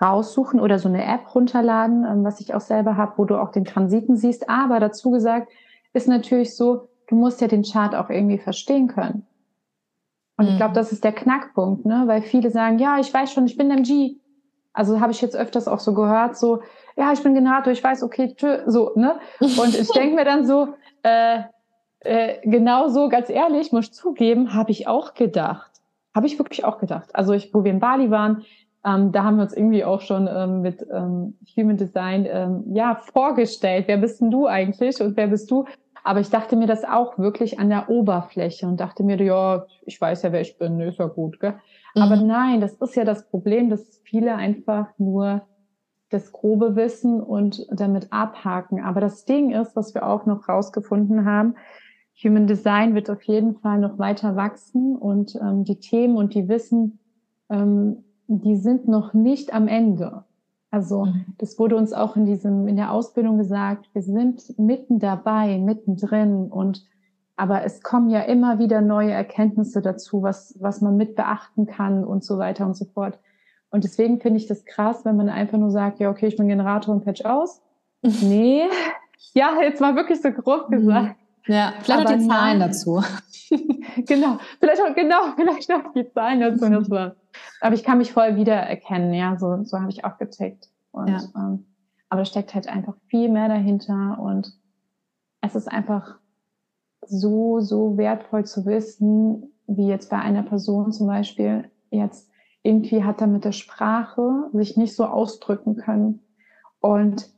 [0.00, 3.50] raussuchen oder so eine App runterladen, ähm, was ich auch selber habe, wo du auch
[3.50, 4.48] den Transiten siehst.
[4.48, 5.48] Aber dazu gesagt,
[5.94, 9.26] ist natürlich so, du musst ja den Chart auch irgendwie verstehen können.
[10.36, 10.50] Und mhm.
[10.52, 12.02] ich glaube, das ist der Knackpunkt, ne?
[12.06, 14.16] Weil viele sagen, ja, ich weiß schon, ich bin MG.
[14.72, 16.60] Also habe ich jetzt öfters auch so gehört, so,
[16.96, 19.18] ja, ich bin Generator, ich weiß, okay, tschö, so, ne?
[19.40, 21.42] Und ich denke mir dann so, äh,
[22.00, 25.70] äh, genau so, ganz ehrlich, muss ich zugeben, habe ich auch gedacht.
[26.14, 27.14] Habe ich wirklich auch gedacht.
[27.14, 28.44] Also ich, wo wir in Bali waren,
[28.84, 32.96] ähm, da haben wir uns irgendwie auch schon ähm, mit ähm, Human Design ähm, ja
[32.96, 33.84] vorgestellt.
[33.88, 35.64] Wer bist denn du eigentlich und wer bist du?
[36.04, 39.98] Aber ich dachte mir das auch wirklich an der Oberfläche und dachte mir, ja, ich
[39.98, 41.40] weiß ja, wer ich bin, ist ja gut.
[41.40, 41.54] Gell?
[41.94, 42.02] Mhm.
[42.02, 45.46] Aber nein, das ist ja das Problem, dass viele einfach nur
[46.10, 48.84] das grobe Wissen und damit abhaken.
[48.84, 51.54] Aber das Ding ist, was wir auch noch rausgefunden haben,
[52.22, 56.48] Human Design wird auf jeden Fall noch weiter wachsen und ähm, die Themen und die
[56.48, 57.00] Wissen,
[57.50, 60.24] ähm, die sind noch nicht am Ende.
[60.74, 61.24] Also mhm.
[61.38, 63.88] das wurde uns auch in diesem in der Ausbildung gesagt.
[63.92, 66.84] Wir sind mitten dabei, mittendrin und
[67.36, 72.04] aber es kommen ja immer wieder neue Erkenntnisse dazu, was was man mit beachten kann
[72.04, 73.20] und so weiter und so fort.
[73.70, 76.48] Und deswegen finde ich das krass, wenn man einfach nur sagt, ja, okay, ich bin
[76.48, 77.62] Generator und patch aus.
[78.02, 78.64] nee,
[79.32, 80.76] ja, jetzt mal wirklich so grob mhm.
[80.78, 81.16] gesagt.
[81.46, 82.60] Ja, vielleicht auch die Zahlen nein.
[82.60, 83.02] dazu.
[84.06, 86.68] genau, vielleicht auch, genau, vielleicht auch die Zahlen dazu.
[86.68, 87.16] Das war.
[87.60, 90.68] Aber ich kann mich voll wiedererkennen, ja, so, so habe ich auch getickt.
[90.92, 91.20] Und, ja.
[91.36, 91.66] ähm,
[92.08, 94.52] aber da steckt halt einfach viel mehr dahinter und
[95.40, 96.18] es ist einfach
[97.02, 102.30] so, so wertvoll zu wissen, wie jetzt bei einer Person zum Beispiel jetzt
[102.62, 106.20] irgendwie hat er mit der Sprache sich nicht so ausdrücken können.
[106.80, 107.30] Und,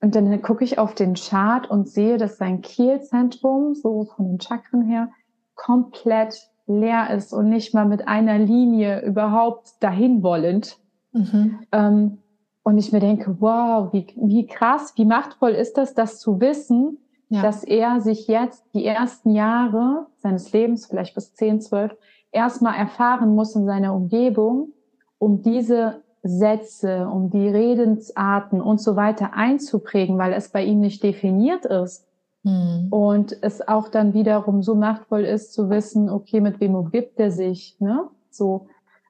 [0.00, 4.40] und dann gucke ich auf den Chart und sehe, dass sein Kehlzentrum, so von den
[4.40, 5.10] Chakren her,
[5.54, 10.78] komplett leer ist und nicht mal mit einer Linie überhaupt dahin wollend.
[11.12, 11.60] Mhm.
[11.72, 12.18] Ähm,
[12.62, 16.98] und ich mir denke, wow, wie, wie krass, wie machtvoll ist das, das zu wissen,
[17.28, 17.40] ja.
[17.40, 21.96] dass er sich jetzt die ersten Jahre seines Lebens, vielleicht bis 10, 12,
[22.32, 24.72] erstmal erfahren muss in seiner Umgebung,
[25.18, 31.02] um diese Sätze, um die Redensarten und so weiter einzuprägen, weil es bei ihm nicht
[31.02, 32.06] definiert ist.
[32.44, 32.88] Hm.
[32.90, 37.30] Und es auch dann wiederum so machtvoll ist zu wissen, okay, mit wem umgibt er
[37.30, 38.08] sich, ne?
[38.30, 38.68] So,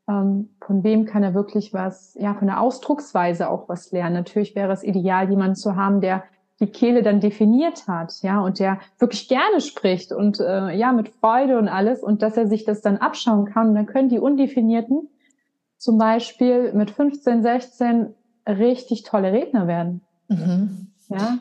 [0.09, 4.15] ähm, von wem kann er wirklich was, ja, von der Ausdrucksweise auch was lernen.
[4.15, 6.25] Natürlich wäre es ideal, jemanden zu haben, der
[6.61, 11.11] die Kehle dann definiert hat, ja, und der wirklich gerne spricht und äh, ja, mit
[11.11, 13.69] Freude und alles und dass er sich das dann abschauen kann.
[13.69, 15.11] Und dann können die Undefinierten
[15.79, 18.15] zum Beispiel mit 15, 16
[18.49, 20.03] richtig tolle Redner werden.
[20.29, 20.89] Mhm.
[21.09, 21.39] Ja.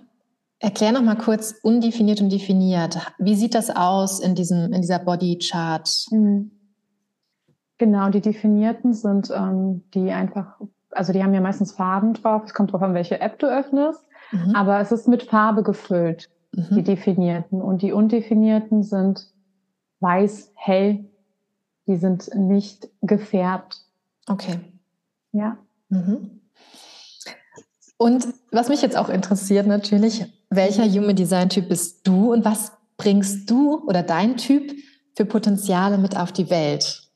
[0.59, 2.97] Erklär noch mal kurz undefiniert und definiert.
[3.17, 5.89] Wie sieht das aus in diesem in dieser Body Chart?
[6.11, 6.51] Mhm.
[7.77, 10.59] Genau, die definierten sind ähm, die einfach,
[10.91, 12.43] also die haben ja meistens Farben drauf.
[12.45, 14.01] Es kommt drauf an, welche App du öffnest.
[14.31, 14.55] Mhm.
[14.55, 16.75] Aber es ist mit Farbe gefüllt, mhm.
[16.75, 17.61] die definierten.
[17.61, 19.27] Und die undefinierten sind
[19.99, 21.05] weiß, hell.
[21.87, 23.84] Die sind nicht gefärbt.
[24.27, 24.59] Okay.
[25.31, 25.57] Ja.
[25.89, 26.41] Mhm.
[27.97, 32.71] Und was mich jetzt auch interessiert natürlich, welcher Human Design Typ bist du und was
[32.97, 34.73] bringst du oder dein Typ
[35.15, 37.09] für Potenziale mit auf die Welt?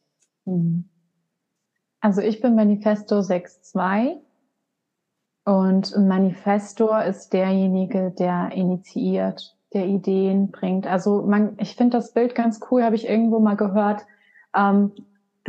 [0.45, 0.89] Mhm.
[2.01, 4.17] Also ich bin Manifesto 6.2
[5.45, 10.87] und Manifestor ist derjenige, der initiiert, der Ideen bringt.
[10.87, 14.05] Also man, ich finde das Bild ganz cool, habe ich irgendwo mal gehört.
[14.55, 14.93] Ähm,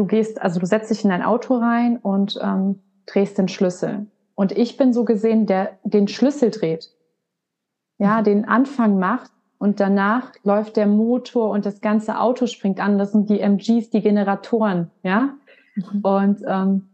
[0.00, 4.06] du gehst, also du setzt dich in dein Auto rein und ähm, drehst den Schlüssel.
[4.34, 6.90] Und ich bin so gesehen, der den Schlüssel dreht.
[7.98, 8.24] Ja, mhm.
[8.24, 12.96] den Anfang macht und danach läuft der Motor und das ganze Auto springt an.
[12.96, 15.34] Das sind die MGs, die Generatoren, ja.
[15.74, 16.00] Mhm.
[16.00, 16.88] Und ähm,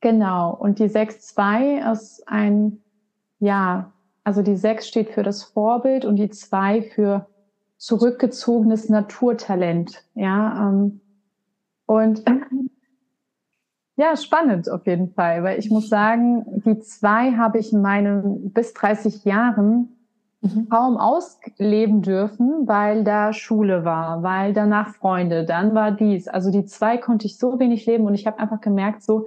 [0.00, 0.54] genau.
[0.54, 2.78] Und die 6-2 ist ein,
[3.40, 7.26] ja, also die 6 steht für das Vorbild und die 2 für
[7.78, 10.04] zurückgezogenes Naturtalent.
[10.14, 11.00] Ja, ähm,
[11.92, 12.24] und
[13.96, 18.50] ja, spannend auf jeden Fall, weil ich muss sagen, die zwei habe ich in meinen
[18.52, 19.96] bis 30 Jahren
[20.40, 20.68] mhm.
[20.70, 26.28] kaum ausleben dürfen, weil da Schule war, weil danach Freunde, dann war dies.
[26.28, 29.26] Also die zwei konnte ich so wenig leben und ich habe einfach gemerkt, so,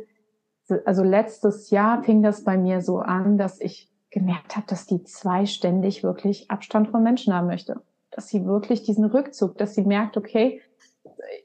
[0.86, 5.04] also letztes Jahr fing das bei mir so an, dass ich gemerkt habe, dass die
[5.04, 7.82] zwei ständig wirklich Abstand von Menschen haben möchte.
[8.12, 10.62] Dass sie wirklich diesen Rückzug, dass sie merkt, okay,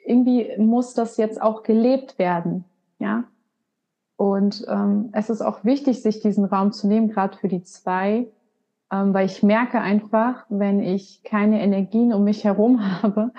[0.05, 2.65] irgendwie muss das jetzt auch gelebt werden,
[2.99, 3.25] ja.
[4.17, 8.29] Und ähm, es ist auch wichtig, sich diesen Raum zu nehmen, gerade für die zwei,
[8.93, 13.33] ähm, weil ich merke einfach, wenn ich keine Energien um mich herum habe,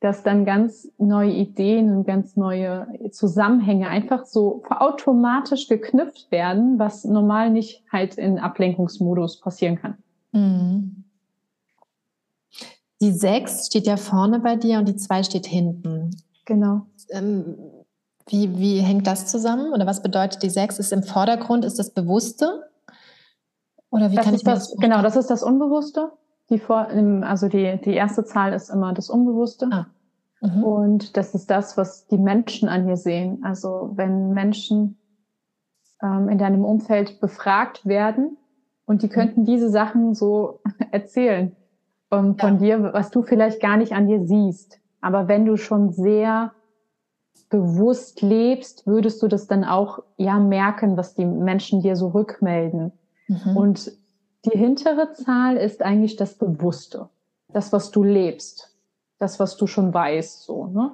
[0.00, 7.04] dass dann ganz neue Ideen und ganz neue Zusammenhänge einfach so automatisch geknüpft werden, was
[7.04, 9.98] normal nicht halt in Ablenkungsmodus passieren kann.
[10.32, 11.04] Mhm.
[13.02, 16.16] Die sechs steht ja vorne bei dir und die zwei steht hinten.
[16.44, 16.86] Genau.
[17.10, 17.56] Ähm,
[18.28, 19.72] wie, wie hängt das zusammen?
[19.72, 20.78] Oder was bedeutet die sechs?
[20.78, 22.70] Ist im Vordergrund, ist das Bewusste?
[23.90, 24.70] Oder wie das kann ich das?
[24.70, 26.12] das genau, das ist das Unbewusste.
[26.48, 26.86] Die vor,
[27.22, 29.68] also die, die erste Zahl ist immer das Unbewusste.
[29.72, 29.86] Ah.
[30.40, 30.62] Mhm.
[30.62, 33.42] Und das ist das, was die Menschen an dir sehen.
[33.42, 34.96] Also wenn Menschen
[36.00, 38.36] ähm, in deinem Umfeld befragt werden
[38.84, 40.60] und die könnten diese Sachen so
[40.92, 41.56] erzählen,
[42.12, 42.78] ähm, von ja.
[42.78, 44.78] dir, was du vielleicht gar nicht an dir siehst.
[45.00, 46.52] Aber wenn du schon sehr
[47.48, 52.92] bewusst lebst, würdest du das dann auch ja merken, was die Menschen dir so rückmelden.
[53.28, 53.56] Mhm.
[53.56, 53.92] Und
[54.44, 57.08] die hintere Zahl ist eigentlich das Bewusste,
[57.52, 58.74] das, was du lebst,
[59.18, 60.92] das, was du schon weißt, so, ne?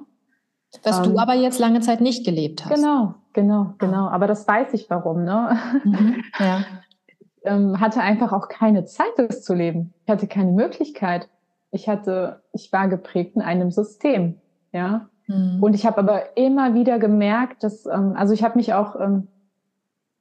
[0.83, 2.75] Was ähm, du aber jetzt lange Zeit nicht gelebt hast.
[2.75, 4.07] Genau, genau, genau.
[4.07, 5.57] Aber das weiß ich warum, ne?
[5.83, 6.63] Mhm, ja.
[7.49, 9.93] ähm, hatte einfach auch keine Zeit, das zu leben.
[10.05, 11.29] Ich hatte keine Möglichkeit.
[11.71, 14.39] Ich hatte, ich war geprägt in einem System,
[14.71, 15.09] ja.
[15.27, 15.61] Mhm.
[15.61, 19.27] Und ich habe aber immer wieder gemerkt, dass, ähm, also ich habe mich auch ähm,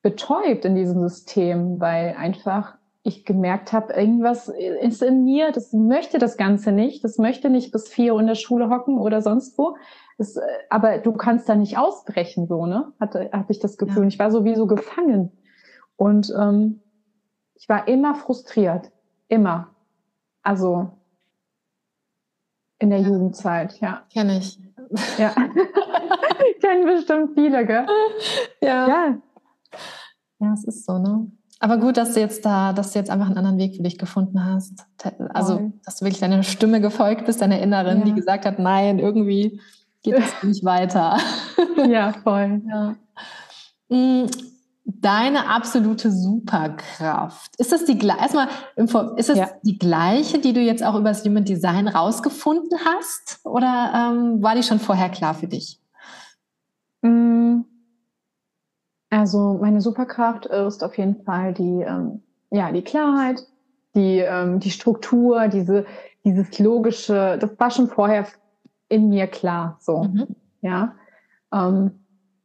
[0.02, 4.48] betäubt in diesem System, weil einfach ich gemerkt habe, irgendwas
[4.82, 8.26] ist in mir, das möchte das Ganze nicht, das möchte nicht bis vier Uhr in
[8.26, 9.76] der Schule hocken oder sonst wo.
[10.18, 12.92] Das, äh, aber du kannst da nicht ausbrechen, so, ne?
[13.00, 14.02] Hatte, hatte ich das Gefühl.
[14.02, 14.08] Ja.
[14.08, 15.32] Ich war sowieso gefangen.
[15.96, 16.80] Und ähm,
[17.58, 18.90] ich war immer frustriert.
[19.28, 19.68] Immer.
[20.42, 20.90] Also
[22.78, 23.08] in der ja.
[23.08, 24.02] Jugendzeit, ja.
[24.12, 24.58] Kenne ich.
[25.18, 25.34] Ja.
[26.60, 27.86] Kennen bestimmt viele, gell?
[28.60, 28.88] Ja.
[28.88, 29.18] ja.
[30.40, 31.30] Ja, es ist so, ne?
[31.60, 33.98] Aber gut, dass du jetzt da, dass du jetzt einfach einen anderen Weg für dich
[33.98, 34.86] gefunden hast.
[35.34, 35.72] Also, Voll.
[35.84, 38.04] dass du wirklich deiner Stimme gefolgt bist, deiner Inneren, ja.
[38.04, 39.60] die gesagt hat, nein, irgendwie
[40.02, 41.18] geht es nicht weiter.
[41.88, 42.62] Ja, voll.
[42.68, 42.94] Ja.
[44.90, 47.54] Deine absolute Superkraft.
[47.58, 48.48] Ist das die erstmal
[49.16, 49.50] ist das ja.
[49.62, 53.44] die gleiche, die du jetzt auch über das Human Design rausgefunden hast?
[53.44, 55.78] Oder ähm, war die schon vorher klar für dich?
[57.02, 57.60] Mm.
[59.10, 63.42] Also meine Superkraft ist auf jeden Fall die, ähm, ja, die Klarheit,
[63.94, 65.84] die, ähm, die Struktur, diese,
[66.24, 68.26] dieses logische, das war schon vorher
[68.88, 70.28] in mir klar, so, mhm.
[70.62, 70.94] ja.
[71.52, 71.90] Ähm,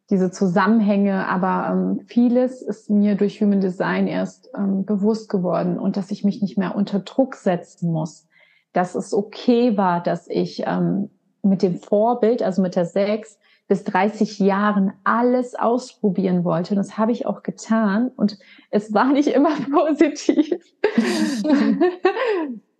[0.10, 5.96] diese Zusammenhänge, aber ähm, vieles ist mir durch Human Design erst ähm, bewusst geworden und
[5.98, 8.28] dass ich mich nicht mehr unter Druck setzen muss,
[8.74, 11.10] dass es okay war, dass ich ähm,
[11.42, 16.74] mit dem Vorbild, also mit der Sechs, bis 30 Jahren alles ausprobieren wollte.
[16.74, 18.38] Und das habe ich auch getan und
[18.72, 20.60] es war nicht immer positiv.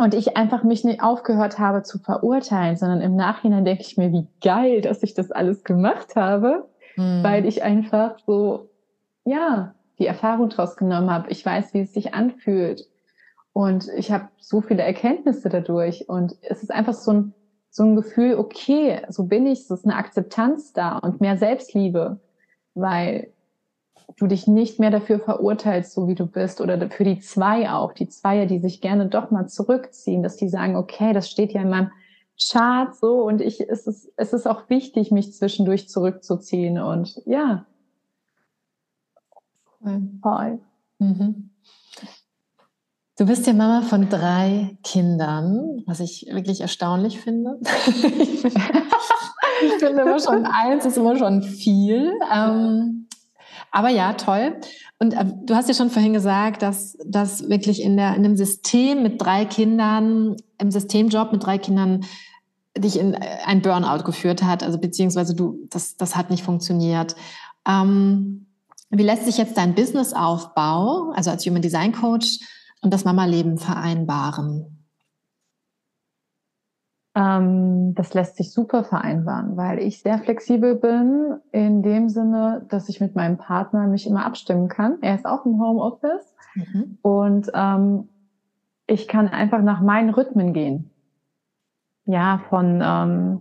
[0.00, 4.10] Und ich einfach mich nicht aufgehört habe zu verurteilen, sondern im Nachhinein denke ich mir,
[4.12, 7.22] wie geil, dass ich das alles gemacht habe, mhm.
[7.22, 8.70] weil ich einfach so,
[9.26, 11.28] ja, die Erfahrung draus genommen habe.
[11.28, 12.88] Ich weiß, wie es sich anfühlt.
[13.52, 16.08] Und ich habe so viele Erkenntnisse dadurch.
[16.08, 17.34] Und es ist einfach so ein,
[17.68, 22.20] so ein Gefühl, okay, so bin ich, es ist eine Akzeptanz da und mehr Selbstliebe,
[22.72, 23.34] weil
[24.16, 27.92] du dich nicht mehr dafür verurteilst, so wie du bist, oder für die zwei auch,
[27.92, 31.62] die Zweier, die sich gerne doch mal zurückziehen, dass die sagen, okay, das steht ja
[31.62, 31.90] in meinem
[32.40, 37.66] Chart so und ich, es ist, es ist auch wichtig, mich zwischendurch zurückzuziehen und ja.
[40.22, 40.60] Voll.
[40.98, 41.50] Mhm.
[43.18, 47.58] Du bist ja Mama von drei Kindern, was ich wirklich erstaunlich finde.
[47.62, 48.40] ich
[49.78, 52.14] finde immer schon eins ist immer schon viel.
[52.32, 52.99] Ähm,
[53.70, 54.56] aber ja, toll.
[54.98, 58.36] Und äh, du hast ja schon vorhin gesagt, dass das wirklich in, der, in einem
[58.36, 62.04] System mit drei Kindern, im Systemjob mit drei Kindern
[62.76, 67.16] dich in äh, ein Burnout geführt hat, also beziehungsweise du, das, das hat nicht funktioniert.
[67.66, 68.46] Ähm,
[68.90, 72.38] wie lässt sich jetzt dein Businessaufbau, also als Human Design Coach
[72.82, 74.79] und das Mama-Leben vereinbaren?
[77.14, 82.88] Ähm, das lässt sich super vereinbaren, weil ich sehr flexibel bin in dem Sinne, dass
[82.88, 84.98] ich mit meinem Partner mich immer abstimmen kann.
[85.00, 86.98] Er ist auch im Homeoffice mhm.
[87.02, 88.08] und ähm,
[88.86, 90.90] ich kann einfach nach meinen Rhythmen gehen.
[92.04, 93.40] Ja, von ähm,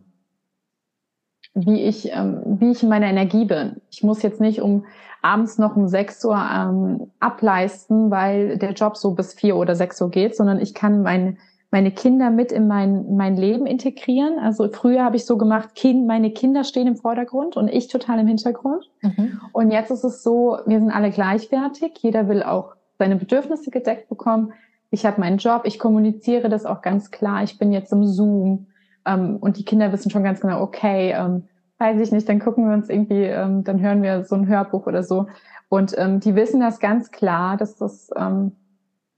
[1.53, 3.81] wie ich ähm, wie ich in meiner Energie bin.
[3.91, 4.85] Ich muss jetzt nicht um
[5.21, 10.01] abends noch um 6 Uhr ähm, ableisten, weil der Job so bis 4 oder 6
[10.01, 11.37] Uhr geht, sondern ich kann mein
[11.71, 14.39] meine Kinder mit in mein, mein Leben integrieren.
[14.39, 18.19] Also früher habe ich so gemacht, kind, meine Kinder stehen im Vordergrund und ich total
[18.19, 18.89] im Hintergrund.
[19.01, 19.39] Mhm.
[19.53, 21.91] Und jetzt ist es so, wir sind alle gleichwertig.
[21.99, 24.53] Jeder will auch seine Bedürfnisse gedeckt bekommen.
[24.89, 27.43] Ich habe meinen Job, ich kommuniziere das auch ganz klar.
[27.43, 28.67] Ich bin jetzt im Zoom
[29.05, 31.43] ähm, und die Kinder wissen schon ganz genau, okay, ähm,
[31.77, 34.87] weiß ich nicht, dann gucken wir uns irgendwie, ähm, dann hören wir so ein Hörbuch
[34.87, 35.27] oder so.
[35.69, 38.53] Und ähm, die wissen das ganz klar, dass das ähm,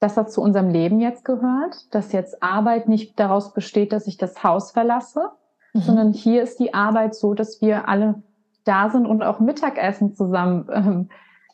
[0.02, 4.18] dass das zu unserem Leben jetzt gehört, dass jetzt Arbeit nicht daraus besteht, dass ich
[4.18, 5.30] das Haus verlasse,
[5.74, 5.82] mhm.
[5.82, 8.16] sondern hier ist die Arbeit so, dass wir alle
[8.64, 11.10] da sind und auch Mittagessen zusammen ähm,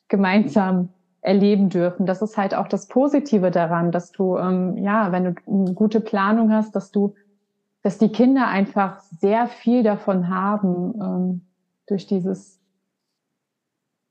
[0.07, 0.89] gemeinsam
[1.19, 2.05] erleben dürfen.
[2.05, 5.99] Das ist halt auch das Positive daran, dass du, ähm, ja, wenn du eine gute
[5.99, 7.15] Planung hast, dass du,
[7.83, 11.41] dass die Kinder einfach sehr viel davon haben ähm,
[11.85, 12.61] durch dieses,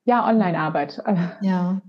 [0.04, 1.02] ja, Online-Arbeit.
[1.40, 1.80] Ja.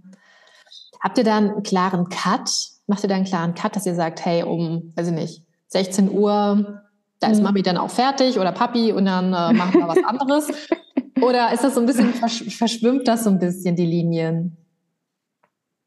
[1.07, 2.49] Habt ihr da einen klaren Cut
[2.87, 6.11] macht ihr da einen klaren Cut, dass ihr sagt, hey, um, weiß ich nicht, 16
[6.11, 6.81] Uhr,
[7.19, 7.43] da ist mhm.
[7.43, 10.67] Mami dann auch fertig oder Papi und dann äh, machen wir was anderes?
[11.21, 14.57] oder ist das so ein bisschen, versch verschwimmt das so ein bisschen, die Linien?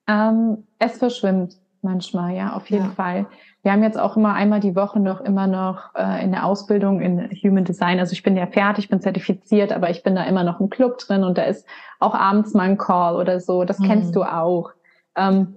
[0.07, 2.91] Ähm, es verschwimmt manchmal, ja, auf jeden ja.
[2.91, 3.27] Fall.
[3.63, 7.01] Wir haben jetzt auch immer einmal die Woche noch immer noch äh, in der Ausbildung
[7.01, 7.99] in Human Design.
[7.99, 10.99] Also ich bin ja fertig, bin zertifiziert, aber ich bin da immer noch im Club
[10.99, 11.67] drin und da ist
[11.99, 13.65] auch abends mal ein Call oder so.
[13.65, 13.85] Das mhm.
[13.85, 14.73] kennst du auch.
[15.17, 15.57] Ähm,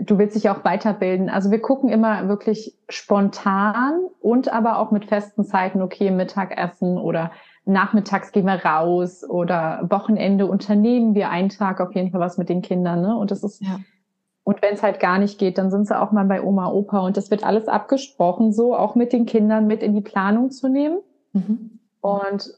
[0.00, 1.28] du willst dich auch weiterbilden.
[1.28, 7.32] Also wir gucken immer wirklich spontan und aber auch mit festen Zeiten, okay, Mittagessen oder
[7.64, 12.48] nachmittags gehen wir raus oder Wochenende unternehmen wir einen Tag auf jeden Fall was mit
[12.48, 13.02] den Kindern.
[13.02, 13.16] Ne?
[13.16, 13.78] Und das ist ja.
[14.44, 17.00] Und wenn es halt gar nicht geht, dann sind sie auch mal bei Oma, Opa.
[17.00, 20.68] Und das wird alles abgesprochen, so auch mit den Kindern mit in die Planung zu
[20.68, 20.98] nehmen.
[21.32, 21.78] Mhm.
[22.00, 22.52] Und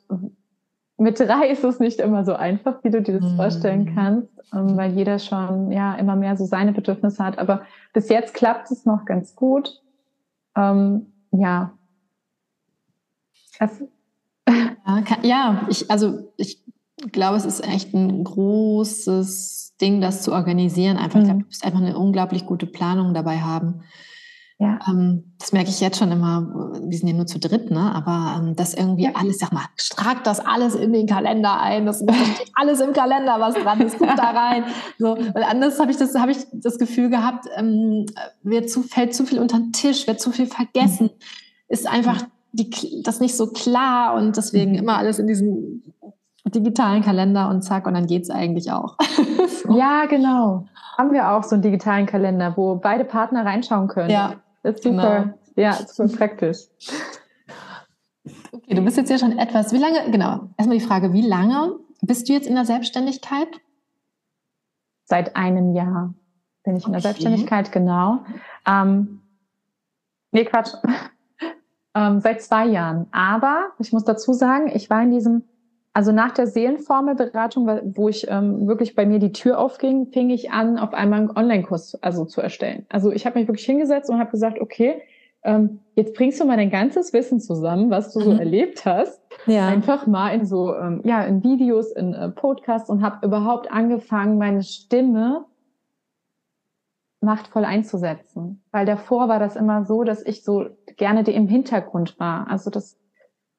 [0.97, 3.37] mit drei ist es nicht immer so einfach, wie du dir das mhm.
[3.37, 7.39] vorstellen kannst, ähm, weil jeder schon ja immer mehr so seine Bedürfnisse hat.
[7.39, 9.83] Aber bis jetzt klappt es noch ganz gut.
[10.57, 11.73] Ähm, ja.
[13.59, 13.83] Das,
[15.23, 16.63] ja, ich, also ich
[17.13, 20.97] glaube, es ist echt ein großes Ding, das zu organisieren.
[20.97, 21.23] Einfach, mhm.
[21.23, 23.83] ich glaube, du musst einfach eine unglaublich gute Planung dabei haben.
[24.59, 24.79] Ja.
[24.89, 26.81] Ähm, das merke ich jetzt schon immer.
[26.81, 27.93] Wir sind ja nur zu dritt, ne?
[27.95, 29.11] Aber ähm, das irgendwie ja.
[29.15, 31.87] alles, sag mal, trag das alles in den Kalender ein.
[31.87, 34.65] Das, steht alles im Kalender, was dran ist, guck da rein.
[34.99, 38.07] So, weil anders habe ich das, habe ich das Gefühl gehabt, ähm,
[38.43, 41.11] wird zu, fällt zu viel unter den Tisch, wird zu viel vergessen,
[41.69, 44.79] ist einfach die, das nicht so klar und deswegen mhm.
[44.79, 45.83] immer alles in diesen
[46.47, 48.97] digitalen Kalender und zack, und dann geht es eigentlich auch.
[49.65, 49.77] so.
[49.77, 50.67] Ja, genau.
[50.97, 54.11] Haben wir auch so einen digitalen Kalender, wo beide Partner reinschauen können.
[54.11, 54.35] Ja.
[54.65, 55.21] Das ist super.
[55.21, 55.39] Genau.
[55.57, 56.59] Ja, super praktisch.
[58.51, 61.79] Okay, du bist jetzt ja schon etwas, wie lange, genau, erstmal die Frage, wie lange
[62.01, 63.49] bist du jetzt in der Selbstständigkeit?
[65.05, 66.15] Seit einem Jahr
[66.62, 66.89] bin ich okay.
[66.89, 68.25] in der Selbstständigkeit, genau.
[68.67, 69.21] Ähm,
[70.33, 70.73] nee, Quatsch.
[71.95, 73.07] ähm, seit zwei Jahren.
[73.12, 75.45] Aber ich muss dazu sagen, ich war in diesem
[75.95, 77.67] also nach der Seelenformelberatung,
[77.97, 81.31] wo ich ähm, wirklich bei mir die Tür aufging, fing ich an, auf einmal einen
[81.31, 82.85] Online-Kurs also zu erstellen.
[82.89, 85.01] Also ich habe mich wirklich hingesetzt und habe gesagt, okay,
[85.45, 88.41] ähm, jetzt bringst du mal dein ganzes Wissen zusammen, was du so mhm.
[88.41, 89.69] erlebt hast, ja.
[89.69, 94.37] einfach mal in so ähm, ja in Videos, in äh, Podcasts und habe überhaupt angefangen,
[94.37, 95.45] meine Stimme
[97.21, 98.65] machtvoll einzusetzen.
[98.73, 100.67] Weil davor war das immer so, dass ich so
[100.97, 102.51] gerne die im Hintergrund war.
[102.51, 102.99] Also das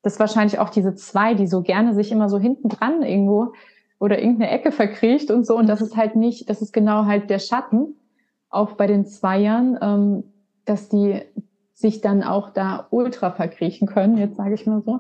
[0.06, 3.54] das ist wahrscheinlich auch diese zwei, die so gerne sich immer so hinten dran irgendwo
[3.98, 5.58] oder irgendeine Ecke verkriecht und so.
[5.58, 7.96] Und das ist halt nicht, das ist genau halt der Schatten,
[8.52, 10.24] auch bei den Zweiern, ähm,
[10.64, 11.24] dass die
[11.74, 15.00] sich dann auch da ultra verkriechen können, jetzt sage ich mal so.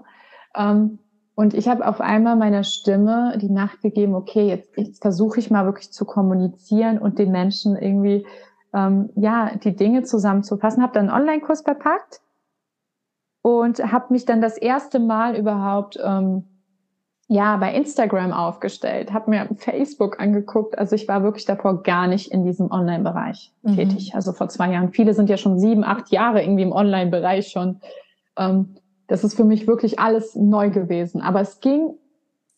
[0.55, 0.97] Ähm,
[1.35, 5.51] und ich habe auf einmal meiner Stimme die Nacht gegeben, okay, jetzt, jetzt versuche ich
[5.51, 8.25] mal wirklich zu kommunizieren und den Menschen irgendwie
[8.73, 10.81] ähm, ja die Dinge zusammenzufassen.
[10.81, 12.21] Habe dann einen Online-Kurs verpackt
[13.45, 16.45] und habe mich dann das erste Mal überhaupt ähm,
[17.27, 20.75] ja bei Instagram aufgestellt, habe mir Facebook angeguckt.
[20.79, 23.75] Also ich war wirklich davor gar nicht in diesem Online-Bereich mhm.
[23.75, 24.15] tätig.
[24.15, 24.93] Also vor zwei Jahren.
[24.93, 27.81] Viele sind ja schon sieben, acht Jahre irgendwie im Online-Bereich schon.
[28.35, 31.21] Ähm, das ist für mich wirklich alles neu gewesen.
[31.21, 31.93] Aber es ging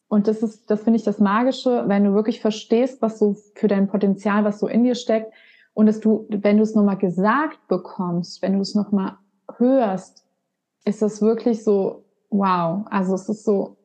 [0.08, 3.68] und das ist, das finde ich das Magische, wenn du wirklich verstehst, was so für
[3.68, 5.34] dein Potenzial, was so in dir steckt,
[5.74, 9.18] und dass du, wenn du es nochmal gesagt bekommst, wenn du es nochmal
[9.58, 10.27] hörst,
[10.88, 12.86] ist das wirklich so, wow.
[12.90, 13.78] Also es ist so,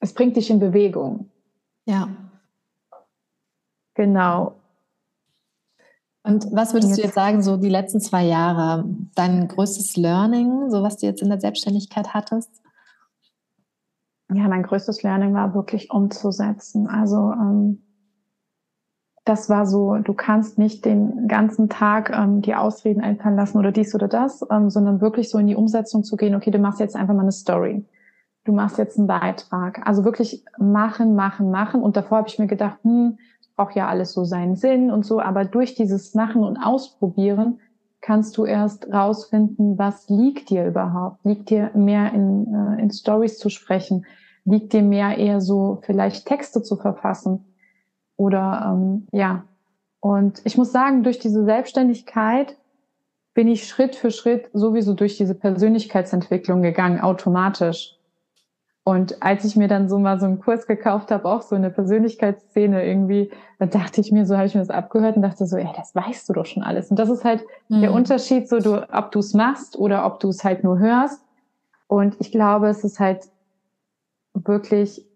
[0.00, 1.30] es bringt dich in Bewegung.
[1.86, 2.08] Ja.
[3.94, 4.54] Genau.
[6.22, 8.84] Und was würdest jetzt, du jetzt sagen, so die letzten zwei Jahre,
[9.14, 12.62] dein größtes Learning, so was du jetzt in der Selbstständigkeit hattest?
[14.32, 16.86] Ja, mein größtes Learning war wirklich umzusetzen.
[16.86, 17.82] Also ähm,
[19.28, 23.72] das war so, du kannst nicht den ganzen Tag ähm, die Ausreden einfallen lassen oder
[23.72, 26.80] dies oder das, ähm, sondern wirklich so in die Umsetzung zu gehen, okay, du machst
[26.80, 27.84] jetzt einfach mal eine Story.
[28.44, 29.86] Du machst jetzt einen Beitrag.
[29.86, 31.82] Also wirklich machen, machen, machen.
[31.82, 33.18] Und davor habe ich mir gedacht, hm,
[33.56, 35.20] braucht ja alles so seinen Sinn und so.
[35.20, 37.60] Aber durch dieses Machen und Ausprobieren
[38.00, 41.22] kannst du erst rausfinden, was liegt dir überhaupt?
[41.24, 44.06] Liegt dir mehr in, äh, in Stories zu sprechen?
[44.44, 47.44] Liegt dir mehr eher so vielleicht Texte zu verfassen?
[48.18, 49.44] Oder ähm, ja.
[50.00, 52.56] Und ich muss sagen, durch diese Selbstständigkeit
[53.32, 57.94] bin ich Schritt für Schritt sowieso durch diese Persönlichkeitsentwicklung gegangen, automatisch.
[58.84, 61.70] Und als ich mir dann so mal so einen Kurs gekauft habe, auch so eine
[61.70, 65.56] Persönlichkeitsszene irgendwie, da dachte ich mir, so habe ich mir das abgehört und dachte so,
[65.56, 66.90] ey, das weißt du doch schon alles.
[66.90, 67.82] Und das ist halt mhm.
[67.82, 71.22] der Unterschied, so du, ob du es machst oder ob du es halt nur hörst.
[71.86, 73.28] Und ich glaube, es ist halt
[74.34, 75.07] wirklich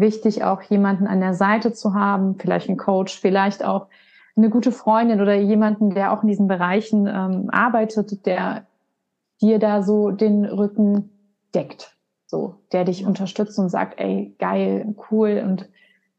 [0.00, 3.86] wichtig, auch jemanden an der Seite zu haben, vielleicht einen Coach, vielleicht auch
[4.36, 8.66] eine gute Freundin oder jemanden, der auch in diesen Bereichen ähm, arbeitet, der
[9.40, 11.10] dir da so den Rücken
[11.54, 15.68] deckt, so, der dich unterstützt und sagt, ey, geil, cool und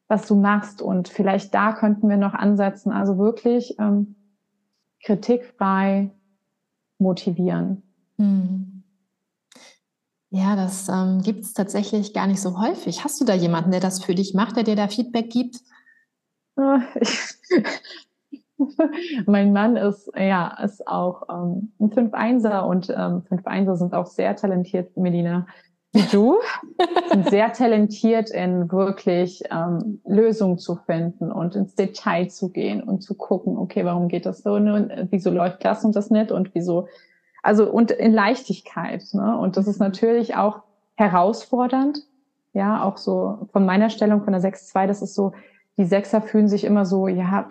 [0.08, 2.92] was du machst und vielleicht da könnten wir noch ansetzen.
[2.92, 4.16] Also wirklich ähm,
[5.04, 6.12] kritikfrei
[6.98, 7.84] motivieren.
[8.18, 8.77] Hm.
[10.38, 13.04] Ja, das ähm, gibt es tatsächlich gar nicht so häufig.
[13.04, 15.62] Hast du da jemanden, der das für dich macht, der dir da Feedback gibt?
[19.26, 24.36] mein Mann ist, ja, ist auch ähm, ein 5-1er und ähm, 5-1er sind auch sehr
[24.36, 25.48] talentiert, Melina.
[25.92, 26.38] Wie du,
[27.10, 33.02] sind sehr talentiert in wirklich ähm, Lösungen zu finden und ins Detail zu gehen und
[33.02, 36.54] zu gucken, okay, warum geht das so und wieso läuft das und das nicht und
[36.54, 36.88] wieso,
[37.48, 39.06] also und in Leichtigkeit.
[39.14, 39.38] Ne?
[39.38, 40.64] Und das ist natürlich auch
[40.96, 42.00] herausfordernd,
[42.52, 45.32] ja, auch so von meiner Stellung von der 6-2, das ist so,
[45.78, 47.48] die Sechser fühlen sich immer so, ja,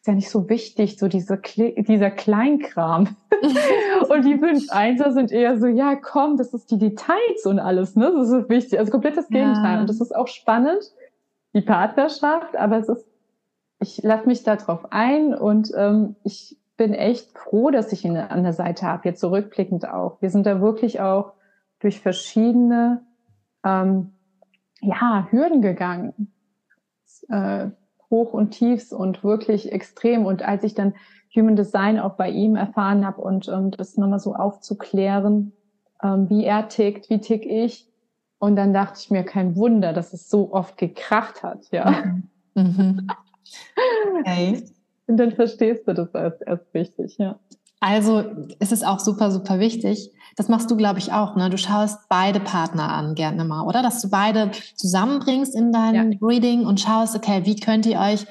[0.00, 3.16] ist ja nicht so wichtig, so diese, dieser Kleinkram.
[4.08, 7.96] und die fünf Einser sind eher so, ja, komm, das ist die Details und alles,
[7.96, 8.12] ne?
[8.14, 8.78] Das ist wichtig.
[8.78, 9.74] Also komplett das Gegenteil.
[9.74, 9.80] Ja.
[9.80, 10.92] Und das ist auch spannend,
[11.54, 13.04] die Partnerschaft, aber es ist,
[13.80, 18.16] ich lasse mich da drauf ein und ähm, ich bin echt froh, dass ich ihn
[18.16, 20.20] an der Seite habe, jetzt zurückblickend auch.
[20.20, 21.32] Wir sind da wirklich auch
[21.78, 23.02] durch verschiedene
[23.64, 24.12] ähm,
[24.80, 26.32] ja, Hürden gegangen.
[27.28, 27.68] Äh,
[28.10, 30.26] Hoch und Tiefs und wirklich extrem.
[30.26, 30.94] Und als ich dann
[31.34, 35.52] Human Design auch bei ihm erfahren habe und ähm, das nochmal so aufzuklären,
[36.02, 37.88] ähm, wie er tickt, wie tick ich.
[38.38, 41.90] Und dann dachte ich mir, kein Wunder, dass es so oft gekracht hat, ja.
[41.90, 42.28] Mhm.
[42.54, 43.06] mhm.
[44.20, 44.62] Okay.
[45.06, 47.38] Und dann verstehst du das erst, erst richtig, ja.
[47.80, 48.24] Also
[48.60, 50.10] ist es auch super, super wichtig.
[50.36, 51.36] Das machst du, glaube ich, auch.
[51.36, 51.50] Ne?
[51.50, 53.82] Du schaust beide Partner an, gerne mal, oder?
[53.82, 56.18] Dass du beide zusammenbringst in deinem ja.
[56.22, 58.26] Reading und schaust, okay, wie könnt ihr euch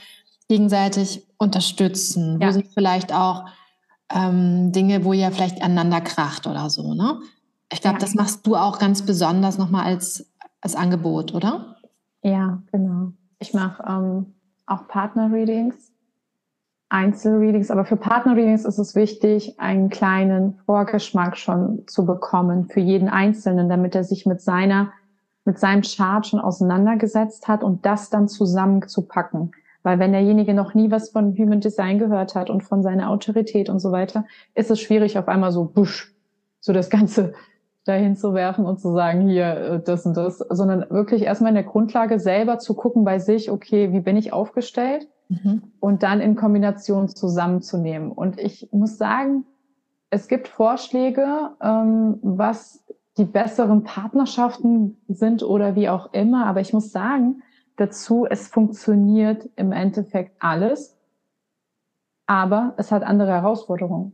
[0.49, 2.41] gegenseitig unterstützen?
[2.41, 2.47] Ja.
[2.47, 3.45] Wo sind vielleicht auch
[4.11, 7.19] ähm, Dinge, wo ihr vielleicht aneinander kracht oder so, ne?
[7.71, 7.99] Ich glaube, ja.
[7.99, 11.76] das machst du auch ganz besonders nochmal als, als Angebot, oder?
[12.24, 13.13] Ja, genau.
[13.39, 14.34] Ich mache ähm,
[14.65, 15.93] auch Partner-Readings
[16.94, 23.10] Einzelreadings, aber für Partnerreadings ist es wichtig, einen kleinen Vorgeschmack schon zu bekommen für jeden
[23.10, 24.91] Einzelnen, damit er sich mit seiner,
[25.44, 29.54] mit seinem Chart schon auseinandergesetzt hat und das dann zusammenzupacken.
[29.82, 33.70] Weil wenn derjenige noch nie was von Human Design gehört hat und von seiner Autorität
[33.70, 36.14] und so weiter, ist es schwierig, auf einmal so busch,
[36.60, 37.34] so das Ganze
[37.86, 41.56] dahin zu werfen und zu sagen, hier, äh, das und das, sondern wirklich erstmal in
[41.56, 45.08] der Grundlage selber zu gucken bei sich, okay, wie bin ich aufgestellt?
[45.42, 45.64] Mhm.
[45.80, 48.12] und dann in Kombination zusammenzunehmen.
[48.12, 49.46] Und ich muss sagen,
[50.10, 52.86] es gibt Vorschläge, ähm, was
[53.18, 56.46] die besseren Partnerschaften sind oder wie auch immer.
[56.46, 57.42] Aber ich muss sagen,
[57.78, 60.98] dazu, es funktioniert im Endeffekt alles,
[62.26, 64.14] aber es hat andere Herausforderungen.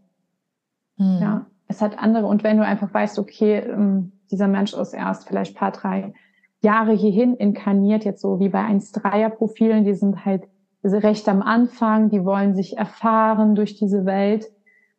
[0.98, 1.20] Mhm.
[1.22, 2.28] Ja, es hat andere.
[2.28, 6.14] Und wenn du einfach weißt, okay, ähm, dieser Mensch ist erst vielleicht paar drei
[6.62, 10.48] Jahre hierhin inkarniert, jetzt so wie bei 1-3er-Profilen, die sind halt
[10.84, 14.46] recht am Anfang, die wollen sich erfahren durch diese Welt.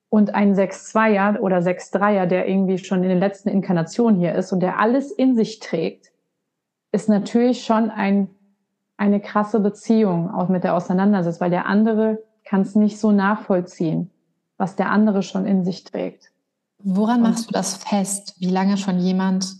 [0.09, 4.61] Und ein 6-2er oder 6-3er, der irgendwie schon in den letzten Inkarnationen hier ist und
[4.61, 6.11] der alles in sich trägt,
[6.91, 8.29] ist natürlich schon ein,
[8.97, 14.11] eine krasse Beziehung auch mit der Auseinandersetzung, weil der andere kann es nicht so nachvollziehen,
[14.57, 16.33] was der andere schon in sich trägt.
[16.83, 19.55] Woran machst du das fest, wie lange schon jemand,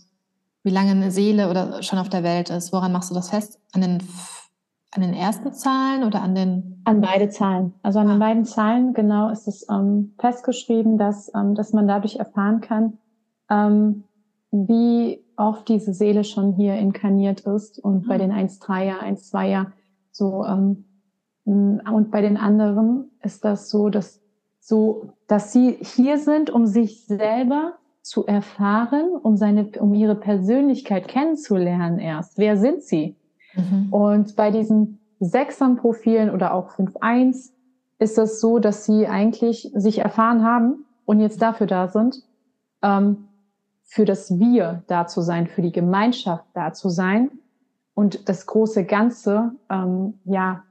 [0.63, 2.73] wie lange eine Seele oder schon auf der Welt ist?
[2.73, 3.59] Woran machst du das fest?
[3.71, 4.03] An den
[4.91, 6.81] an den ersten Zahlen oder an den?
[6.83, 7.73] An beide Zahlen.
[7.81, 8.13] Also an ah.
[8.13, 12.97] den beiden Zahlen genau ist es ähm, festgeschrieben, dass, ähm, dass man dadurch erfahren kann,
[13.49, 14.03] ähm,
[14.51, 18.07] wie oft diese Seele schon hier inkarniert ist und mhm.
[18.07, 19.67] bei den 1-3er, 1-2er
[20.11, 20.85] so ähm,
[21.43, 24.21] und bei den anderen ist das so, dass
[24.59, 27.73] so, dass sie hier sind, um sich selber
[28.03, 32.37] zu erfahren, um seine, um ihre Persönlichkeit kennenzulernen erst.
[32.37, 33.15] Wer sind sie?
[33.53, 33.91] Mhm.
[33.91, 37.51] Und bei diesen Sechsern-Profilen oder auch 5-1
[37.99, 42.23] ist es so, dass sie eigentlich sich erfahren haben und jetzt dafür da sind,
[42.81, 43.27] ähm,
[43.83, 47.29] für das Wir da zu sein, für die Gemeinschaft da zu sein
[47.93, 50.63] und das große Ganze ähm, ja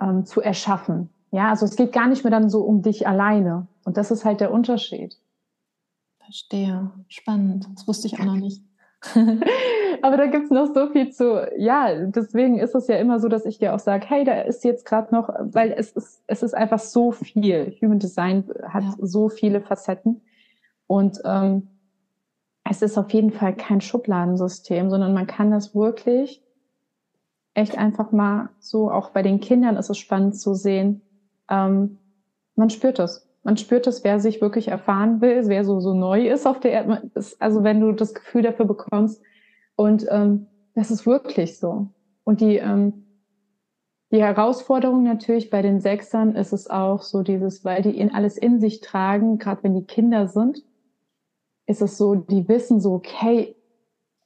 [0.00, 1.10] ähm, zu erschaffen.
[1.30, 3.66] Ja, also es geht gar nicht mehr dann so um dich alleine.
[3.84, 5.16] Und das ist halt der Unterschied.
[6.18, 6.90] Verstehe.
[7.08, 7.68] Spannend.
[7.74, 8.62] Das wusste ich auch noch nicht.
[10.02, 13.44] Aber da gibt's noch so viel zu, ja, deswegen ist es ja immer so, dass
[13.44, 16.54] ich dir auch sage, hey, da ist jetzt gerade noch, weil es ist, es ist
[16.54, 17.76] einfach so viel.
[17.80, 18.94] Human Design hat ja.
[19.00, 20.22] so viele Facetten.
[20.86, 21.68] Und ähm,
[22.68, 26.42] es ist auf jeden Fall kein Schubladensystem, sondern man kann das wirklich
[27.54, 31.02] echt einfach mal so, auch bei den Kindern ist es spannend zu sehen,
[31.50, 31.98] ähm,
[32.54, 33.28] man spürt es.
[33.42, 36.72] Man spürt es, wer sich wirklich erfahren will, wer so, so neu ist auf der
[36.72, 37.10] Erde.
[37.38, 39.22] Also wenn du das Gefühl dafür bekommst.
[39.78, 41.86] Und ähm, das ist wirklich so.
[42.24, 43.06] Und die, ähm,
[44.10, 48.36] die Herausforderung natürlich bei den Sechsern ist es auch so dieses, weil die in alles
[48.36, 50.64] in sich tragen, gerade wenn die Kinder sind,
[51.66, 53.54] ist es so, die wissen so, okay,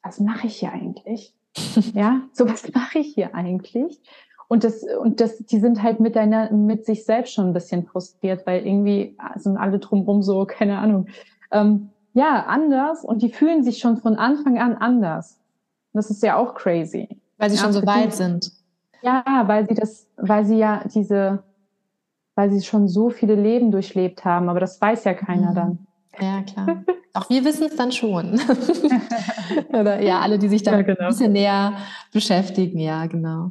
[0.03, 1.34] was mache ich hier eigentlich?
[1.92, 4.00] ja, so was mache ich hier eigentlich?
[4.48, 7.84] Und das, und das, die sind halt mit deiner, mit sich selbst schon ein bisschen
[7.84, 11.09] frustriert, weil irgendwie sind alle drumherum so, keine Ahnung,
[11.50, 15.41] ähm, ja, anders und die fühlen sich schon von Anfang an anders.
[15.93, 17.09] Das ist ja auch crazy.
[17.38, 18.53] Weil sie ja, schon so weit sind.
[19.03, 21.43] Ja, weil sie das, weil sie ja diese,
[22.34, 25.55] weil sie schon so viele Leben durchlebt haben, aber das weiß ja keiner mhm.
[25.55, 25.86] dann.
[26.20, 26.84] Ja, klar.
[27.14, 28.40] Auch wir wissen es dann schon.
[29.68, 31.01] Oder ja, alle, die sich da ja, genau.
[31.01, 31.76] ein bisschen näher
[32.11, 33.51] beschäftigen, ja, genau.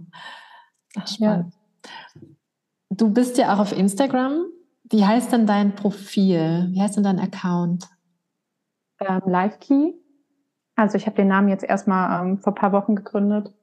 [0.97, 1.53] Ach, spannend.
[1.53, 2.21] Ja.
[2.89, 4.45] Du bist ja auch auf Instagram.
[4.83, 6.69] Wie heißt denn dein Profil?
[6.71, 7.87] Wie heißt denn dein Account?
[8.99, 10.00] Ähm, LiveKey.
[10.81, 13.53] Also ich habe den Namen jetzt erstmal ähm, vor ein paar Wochen gegründet.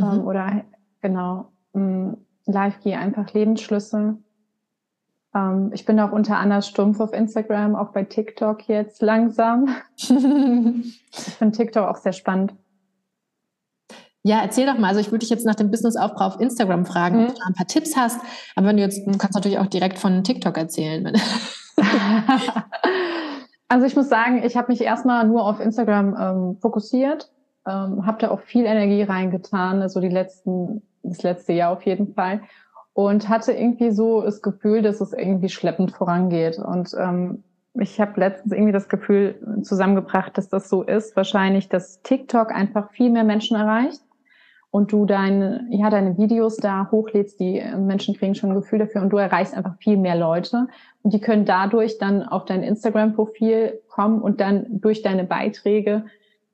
[0.00, 0.12] Ähm, mhm.
[0.12, 0.64] Ähm, oder
[1.00, 4.16] genau, ähm, LiveKey einfach Lebensschlüssel.
[5.34, 9.68] Ähm, ich bin auch unter Anna Stumpf auf Instagram, auch bei TikTok jetzt langsam.
[9.96, 12.54] ich finde TikTok auch sehr spannend.
[14.26, 14.88] Ja, erzähl doch mal.
[14.88, 17.22] Also ich würde dich jetzt nach dem Businessaufbau auf Instagram fragen, mhm.
[17.24, 18.20] ob du da ein paar Tipps hast.
[18.56, 21.12] Aber wenn du jetzt, du kannst natürlich auch direkt von TikTok erzählen.
[23.74, 27.32] also ich muss sagen, ich habe mich erstmal nur auf Instagram ähm, fokussiert,
[27.66, 32.14] ähm, habe da auch viel Energie reingetan, also die letzten, das letzte Jahr auf jeden
[32.14, 32.42] Fall.
[32.92, 36.60] Und hatte irgendwie so das Gefühl, dass es irgendwie schleppend vorangeht.
[36.60, 37.42] Und ähm,
[37.74, 41.16] ich habe letztens irgendwie das Gefühl zusammengebracht, dass das so ist.
[41.16, 44.02] Wahrscheinlich, dass TikTok einfach viel mehr Menschen erreicht
[44.74, 49.02] und du deine, ja, deine Videos da hochlädst, die Menschen kriegen schon ein Gefühl dafür
[49.02, 50.66] und du erreichst einfach viel mehr Leute
[51.04, 56.06] und die können dadurch dann auf dein Instagram-Profil kommen und dann durch deine Beiträge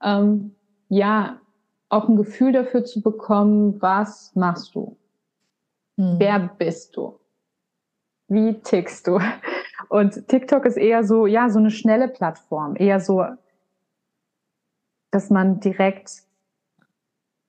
[0.05, 0.55] ähm,
[0.91, 1.41] ja
[1.89, 4.99] auch ein Gefühl dafür zu bekommen, was machst du?
[5.97, 6.17] Hm.
[6.19, 7.19] Wer bist du?
[8.29, 9.19] Wie tickst du?
[9.89, 13.25] Und TikTok ist eher so, ja, so eine schnelle Plattform, eher so,
[15.11, 16.29] dass man direkt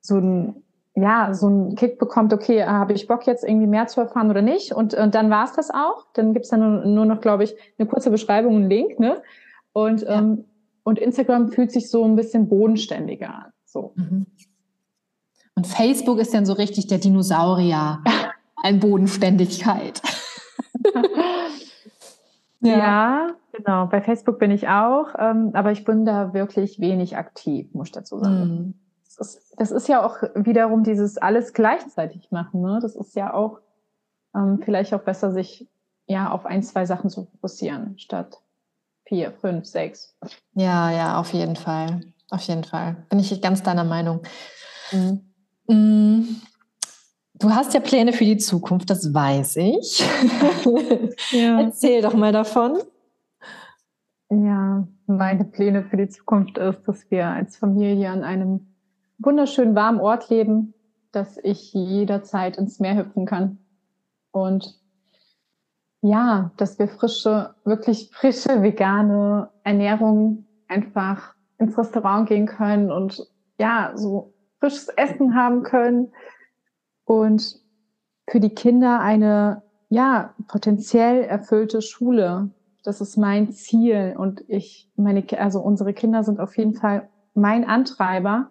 [0.01, 0.63] so ein
[0.95, 4.41] ja, so ein Kick bekommt, okay, habe ich Bock jetzt irgendwie mehr zu erfahren oder
[4.41, 4.73] nicht?
[4.73, 6.05] Und, und dann war es das auch.
[6.13, 9.21] Dann gibt's dann nur, nur noch, glaube ich, eine kurze Beschreibung, einen Link, ne?
[9.71, 10.19] Und, ja.
[10.19, 10.45] ähm,
[10.83, 13.53] und Instagram fühlt sich so ein bisschen bodenständiger an.
[13.65, 13.93] So.
[13.95, 14.25] Mhm.
[15.55, 18.03] Und Facebook ist dann so richtig der Dinosaurier
[18.57, 20.01] an Bodenständigkeit.
[22.59, 22.77] ja.
[22.77, 23.27] ja.
[23.53, 23.85] genau.
[23.85, 27.93] Bei Facebook bin ich auch, ähm, aber ich bin da wirklich wenig aktiv, muss ich
[27.93, 28.49] dazu sagen.
[28.49, 28.73] Mhm
[29.17, 32.61] ist, das ist ja auch wiederum dieses alles gleichzeitig machen.
[32.61, 32.79] Ne?
[32.81, 33.59] Das ist ja auch
[34.35, 35.69] ähm, vielleicht auch besser, sich
[36.07, 38.41] ja auf ein, zwei Sachen zu fokussieren, statt
[39.05, 40.15] vier, fünf, sechs.
[40.53, 42.01] Ja, ja, auf jeden Fall.
[42.29, 43.05] Auf jeden Fall.
[43.09, 44.21] Bin ich ganz deiner Meinung.
[44.91, 45.33] Mhm.
[45.67, 46.41] Mm.
[47.33, 50.03] Du hast ja Pläne für die Zukunft, das weiß ich.
[51.31, 51.61] Ja.
[51.61, 52.79] Erzähl doch mal davon.
[54.29, 58.70] Ja, meine Pläne für die Zukunft ist, dass wir als Familie an einem
[59.21, 60.73] wunderschön warmen Ort leben,
[61.11, 63.59] dass ich jederzeit ins Meer hüpfen kann.
[64.31, 64.79] Und
[66.01, 73.27] ja, dass wir frische, wirklich frische vegane Ernährung einfach ins Restaurant gehen können und
[73.59, 76.11] ja, so frisches Essen haben können
[77.05, 77.59] und
[78.27, 82.49] für die Kinder eine ja, potenziell erfüllte Schule.
[82.83, 87.65] Das ist mein Ziel und ich meine also unsere Kinder sind auf jeden Fall mein
[87.65, 88.49] Antreiber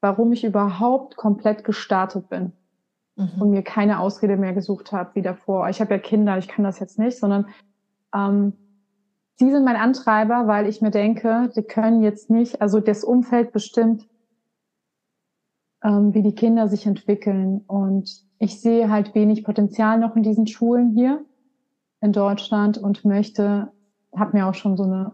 [0.00, 2.52] warum ich überhaupt komplett gestartet bin
[3.16, 3.40] mhm.
[3.40, 5.68] und mir keine Ausrede mehr gesucht habe wie davor.
[5.68, 7.46] Ich habe ja Kinder, ich kann das jetzt nicht, sondern
[8.14, 8.54] ähm,
[9.40, 13.52] die sind mein Antreiber, weil ich mir denke, die können jetzt nicht, also das Umfeld
[13.52, 14.06] bestimmt,
[15.82, 17.62] ähm, wie die Kinder sich entwickeln.
[17.66, 21.24] Und ich sehe halt wenig Potenzial noch in diesen Schulen hier
[22.02, 23.72] in Deutschland und möchte,
[24.14, 25.12] habe mir auch schon so eine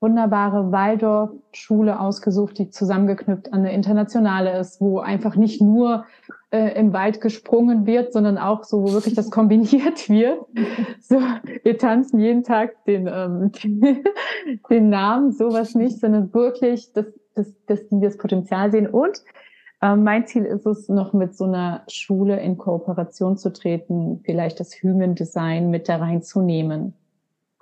[0.00, 6.04] wunderbare Waldorf-Schule ausgesucht, die zusammengeknüpft an eine internationale ist, wo einfach nicht nur
[6.50, 10.40] äh, im Wald gesprungen wird, sondern auch so, wo wirklich das kombiniert wird.
[11.00, 11.20] So,
[11.62, 13.52] wir tanzen jeden Tag den, ähm,
[14.70, 18.86] den Namen, sowas nicht, sondern wirklich, dass, dass, dass die das Potenzial sehen.
[18.86, 19.22] Und
[19.80, 24.60] ähm, mein Ziel ist es, noch mit so einer Schule in Kooperation zu treten, vielleicht
[24.60, 26.94] das Human Design mit da reinzunehmen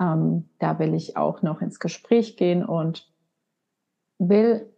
[0.01, 3.13] ähm, da will ich auch noch ins Gespräch gehen und
[4.19, 4.73] will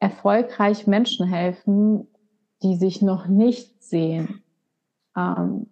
[0.00, 2.06] erfolgreich Menschen helfen,
[2.62, 4.42] die sich noch nicht sehen,
[5.16, 5.66] ähm,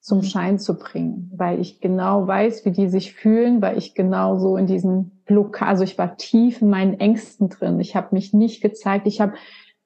[0.00, 0.22] zum mhm.
[0.24, 4.56] Schein zu bringen, weil ich genau weiß, wie die sich fühlen, weil ich genau so
[4.56, 7.78] in diesen Block, also ich war tief in meinen Ängsten drin.
[7.78, 9.06] Ich habe mich nicht gezeigt.
[9.06, 9.34] Ich habe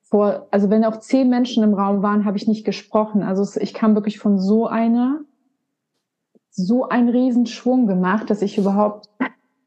[0.03, 3.23] vor, also wenn auch zehn Menschen im Raum waren, habe ich nicht gesprochen.
[3.23, 5.21] Also ich kam wirklich von so einer,
[6.57, 9.09] so einen Riesenschwung gemacht, dass ich überhaupt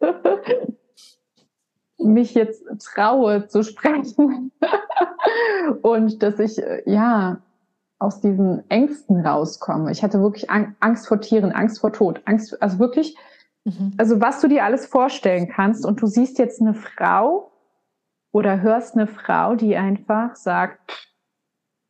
[1.98, 2.64] mich jetzt
[2.94, 4.52] traue zu sprechen
[5.84, 7.42] und dass ich ja
[8.00, 9.92] aus diesen Ängsten rauskomme.
[9.92, 13.16] Ich hatte wirklich Angst vor Tieren, Angst vor Tod, Angst, also wirklich,
[13.66, 13.94] mhm.
[13.98, 17.52] also was du dir alles vorstellen kannst und du siehst jetzt eine Frau
[18.32, 21.10] oder hörst eine Frau, die einfach sagt,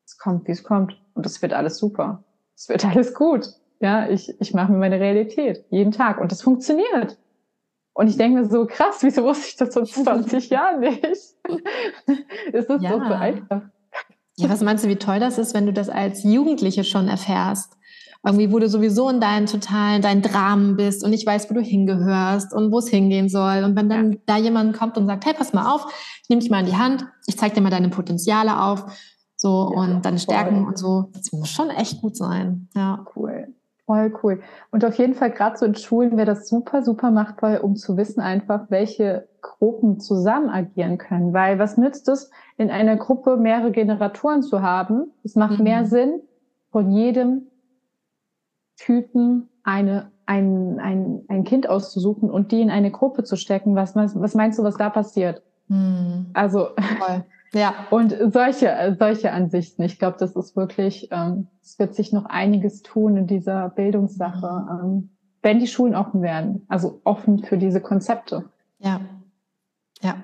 [0.05, 2.23] es kommt, wie es kommt und es wird alles super.
[2.55, 3.58] Es wird alles gut.
[3.79, 7.17] Ja, ich, ich mache mir meine Realität jeden Tag und das funktioniert.
[7.93, 11.03] Und ich denke mir so, krass, wieso wusste ich das vor 20 Jahren nicht?
[11.03, 11.35] es
[12.53, 12.91] ist ja.
[12.91, 13.61] so einfach.
[14.37, 17.75] Ja, was meinst du, wie toll das ist, wenn du das als Jugendliche schon erfährst?
[18.25, 21.61] Irgendwie, wo du sowieso in deinen totalen, deinen Dramen bist und nicht weißt, wo du
[21.61, 23.63] hingehörst und wo es hingehen soll.
[23.63, 24.17] Und wenn dann ja.
[24.25, 25.85] da jemand kommt und sagt, hey, pass mal auf,
[26.23, 28.85] ich nehme dich mal in die Hand, ich zeige dir mal deine Potenziale auf,
[29.35, 30.67] so ja, und deine Stärken voll.
[30.67, 31.11] und so.
[31.13, 32.69] Das muss schon echt gut sein.
[32.75, 33.05] Ja.
[33.15, 33.53] Cool.
[33.89, 34.39] Voll cool.
[34.69, 37.97] Und auf jeden Fall gerade so in Schulen wäre das super, super machtvoll, um zu
[37.97, 41.33] wissen einfach, welche Gruppen zusammen agieren können.
[41.33, 45.11] Weil was nützt es, in einer Gruppe mehrere Generatoren zu haben?
[45.23, 45.63] Es macht mhm.
[45.63, 46.21] mehr Sinn,
[46.71, 47.47] von jedem
[48.77, 53.75] Typen eine, ein, ein, ein Kind auszusuchen und die in eine Gruppe zu stecken.
[53.75, 55.41] Was, was meinst du, was da passiert?
[55.67, 56.27] Mhm.
[56.35, 56.67] Also,
[56.99, 57.25] Voll.
[57.53, 59.81] Ja, und solche, solche Ansichten.
[59.83, 64.65] Ich glaube, das ist wirklich, ähm, es wird sich noch einiges tun in dieser Bildungssache,
[64.69, 64.79] mhm.
[64.83, 65.09] ähm,
[65.41, 68.49] wenn die Schulen offen werden, also offen für diese Konzepte.
[68.79, 69.01] Ja,
[70.01, 70.15] ja.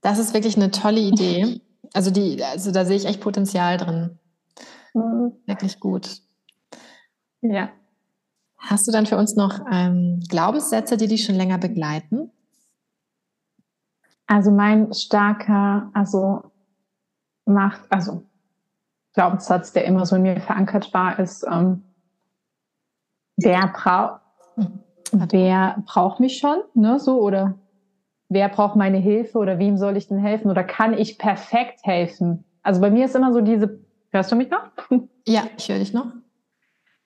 [0.00, 1.60] Das ist wirklich eine tolle Idee.
[1.92, 4.16] Also die, also da sehe ich echt Potenzial drin.
[4.94, 5.32] Mhm.
[5.44, 6.20] Wirklich gut.
[7.40, 7.70] Ja.
[8.58, 12.30] Hast du dann für uns noch ähm, Glaubenssätze, die dich schon länger begleiten?
[14.30, 16.52] Also mein starker, also
[17.46, 18.22] Macht, also
[19.12, 21.82] Glaubenssatz, der immer so in mir verankert war, ist, ähm,
[23.36, 24.20] wer braucht,
[25.10, 27.58] wer braucht mich schon, ne, so, oder
[28.28, 32.44] wer braucht meine Hilfe oder wem soll ich denn helfen oder kann ich perfekt helfen?
[32.62, 33.80] Also bei mir ist immer so diese,
[34.12, 34.70] hörst du mich noch?
[35.26, 36.06] Ja, ich höre dich noch.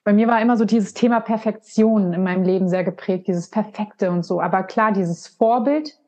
[0.03, 4.09] Bei mir war immer so dieses Thema Perfektion in meinem Leben sehr geprägt, dieses Perfekte
[4.09, 4.39] und so.
[4.39, 5.99] Aber klar, dieses Vorbild,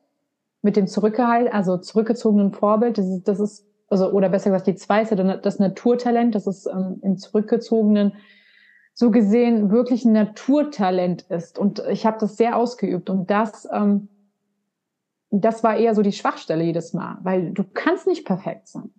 [0.68, 4.74] mit dem Zurückgehalt, also zurückgezogenen Vorbild, das ist, das ist also oder besser gesagt die
[4.74, 8.12] zweite, das Naturtalent, das ist ähm, im zurückgezogenen
[8.92, 11.58] so gesehen wirklich ein Naturtalent ist.
[11.58, 14.08] Und ich habe das sehr ausgeübt und das ähm,
[15.30, 18.90] das war eher so die Schwachstelle jedes Mal, weil du kannst nicht perfekt sein.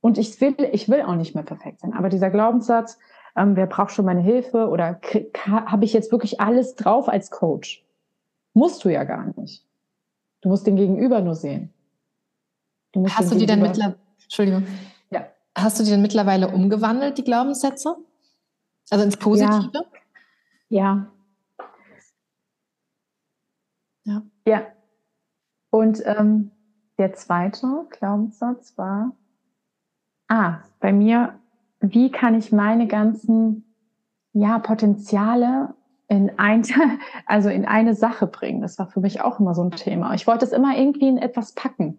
[0.00, 1.92] Und ich will, ich will auch nicht mehr perfekt sein.
[1.92, 2.98] Aber dieser Glaubenssatz,
[3.36, 5.00] ähm, wer braucht schon meine Hilfe oder
[5.42, 7.84] habe ich jetzt wirklich alles drauf als Coach?
[8.54, 9.65] Musst du ja gar nicht.
[10.46, 11.74] Du musst den Gegenüber nur sehen.
[12.92, 14.64] Du Hast du die dann mittlerweile, Entschuldigung.
[15.10, 15.26] Ja.
[15.58, 17.96] Hast du die dann mittlerweile umgewandelt, die Glaubenssätze?
[18.88, 19.72] Also ins Positive?
[20.68, 21.12] Ja.
[24.04, 24.22] Ja.
[24.46, 24.66] Ja.
[25.70, 26.52] Und ähm,
[26.96, 29.16] der zweite Glaubenssatz war,
[30.28, 31.40] ah, bei mir,
[31.80, 33.64] wie kann ich meine ganzen
[34.32, 35.74] ja, Potenziale
[36.08, 36.62] in ein,
[37.26, 38.60] also in eine Sache bringen.
[38.60, 40.14] Das war für mich auch immer so ein Thema.
[40.14, 41.98] Ich wollte es immer irgendwie in etwas packen.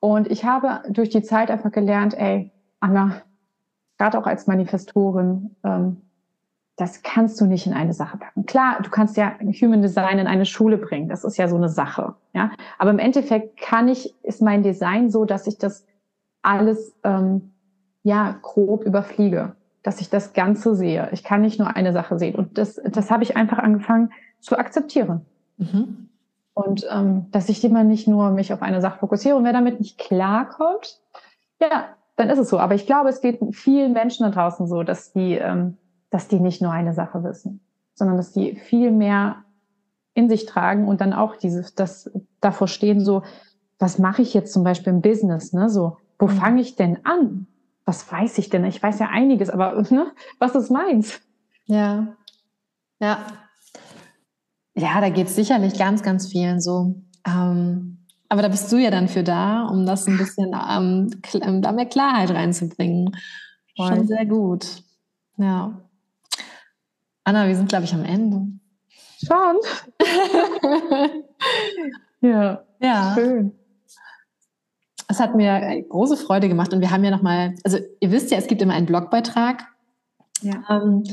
[0.00, 3.22] Und ich habe durch die Zeit einfach gelernt, ey, Anna,
[3.98, 6.02] gerade auch als Manifestorin, ähm,
[6.76, 8.46] das kannst du nicht in eine Sache packen.
[8.46, 11.08] Klar, du kannst ja Human Design in eine Schule bringen.
[11.08, 12.14] Das ist ja so eine Sache.
[12.32, 15.86] Ja, aber im Endeffekt kann ich, ist mein Design so, dass ich das
[16.42, 17.52] alles ähm,
[18.02, 19.54] ja grob überfliege
[19.84, 21.08] dass ich das Ganze sehe.
[21.12, 22.34] Ich kann nicht nur eine Sache sehen.
[22.34, 24.10] Und das, das habe ich einfach angefangen
[24.40, 25.26] zu akzeptieren.
[25.58, 26.08] Mhm.
[26.54, 29.36] Und ähm, dass ich immer nicht nur mich auf eine Sache fokussiere.
[29.36, 31.00] Und wer damit nicht klarkommt,
[31.60, 31.84] ja,
[32.16, 32.58] dann ist es so.
[32.58, 35.76] Aber ich glaube, es geht vielen Menschen da draußen so, dass die, ähm,
[36.10, 37.60] dass die nicht nur eine Sache wissen,
[37.94, 39.44] sondern dass die viel mehr
[40.14, 42.10] in sich tragen und dann auch dieses, das
[42.40, 43.22] davor stehen, so,
[43.78, 45.68] was mache ich jetzt zum Beispiel im Business, ne?
[45.68, 46.30] So, wo mhm.
[46.30, 47.48] fange ich denn an?
[47.84, 48.64] Was weiß ich denn?
[48.64, 51.20] Ich weiß ja einiges, aber ne, was ist meins?
[51.66, 52.16] Ja,
[53.00, 53.26] ja.
[54.76, 56.96] Ja, da geht es sicherlich ganz, ganz vielen so.
[57.26, 61.62] Ähm, aber da bist du ja dann für da, um das ein bisschen, ähm, ähm
[61.62, 63.16] da mehr Klarheit reinzubringen.
[63.76, 63.88] Voll.
[63.88, 64.82] Schon sehr gut.
[65.36, 65.80] Ja.
[67.24, 68.46] Anna, wir sind, glaube ich, am Ende.
[69.24, 69.56] Schon.
[72.20, 72.64] ja.
[72.80, 73.14] Ja.
[73.14, 73.52] Schön.
[75.08, 78.38] Es hat mir große Freude gemacht und wir haben ja nochmal, also ihr wisst ja,
[78.38, 79.64] es gibt immer einen Blogbeitrag.
[80.42, 80.62] Ja.
[80.68, 81.04] Ähm,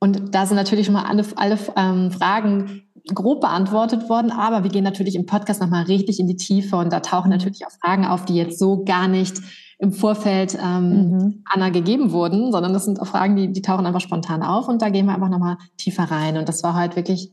[0.00, 2.82] Und da sind natürlich schon mal alle, alle ähm, Fragen
[3.14, 6.92] grob beantwortet worden, aber wir gehen natürlich im Podcast nochmal richtig in die Tiefe und
[6.92, 9.40] da tauchen natürlich auch Fragen auf, die jetzt so gar nicht
[9.78, 11.44] im Vorfeld ähm, mhm.
[11.46, 14.82] Anna gegeben wurden, sondern das sind auch Fragen, die, die tauchen einfach spontan auf und
[14.82, 16.36] da gehen wir einfach nochmal tiefer rein.
[16.36, 17.32] Und das war heute wirklich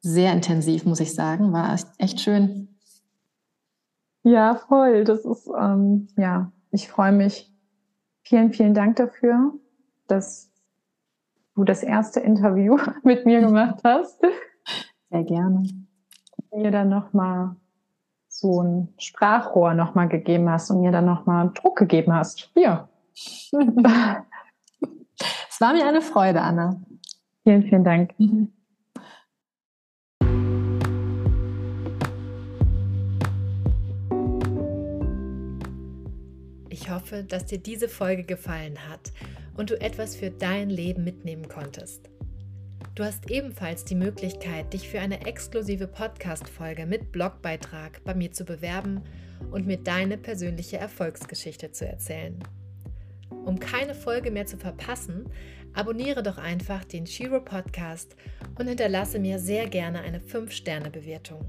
[0.00, 1.52] sehr intensiv, muss ich sagen.
[1.52, 2.71] War echt schön.
[4.22, 5.04] Ja, voll.
[5.04, 7.52] Das ist, ähm, ja, ich freue mich.
[8.22, 9.52] Vielen, vielen Dank dafür,
[10.06, 10.50] dass
[11.54, 14.20] du das erste Interview mit mir gemacht hast.
[15.10, 15.64] Sehr gerne.
[16.54, 17.56] Mir dann nochmal
[18.28, 22.50] so ein Sprachrohr nochmal gegeben hast und mir dann nochmal Druck gegeben hast.
[22.54, 22.88] Ja.
[23.14, 23.52] es
[25.60, 26.80] war mir eine Freude, Anna.
[27.42, 28.14] Vielen, vielen Dank.
[36.82, 39.12] Ich hoffe, dass dir diese Folge gefallen hat
[39.56, 42.10] und du etwas für dein Leben mitnehmen konntest.
[42.96, 48.44] Du hast ebenfalls die Möglichkeit, dich für eine exklusive Podcast-Folge mit Blogbeitrag bei mir zu
[48.44, 49.00] bewerben
[49.52, 52.40] und mir deine persönliche Erfolgsgeschichte zu erzählen.
[53.30, 55.26] Um keine Folge mehr zu verpassen,
[55.74, 58.16] abonniere doch einfach den Shiro Podcast
[58.58, 61.48] und hinterlasse mir sehr gerne eine 5-Sterne-Bewertung.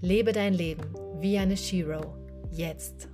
[0.00, 2.16] Lebe dein Leben wie eine Shiro.
[2.50, 3.10] Jetzt.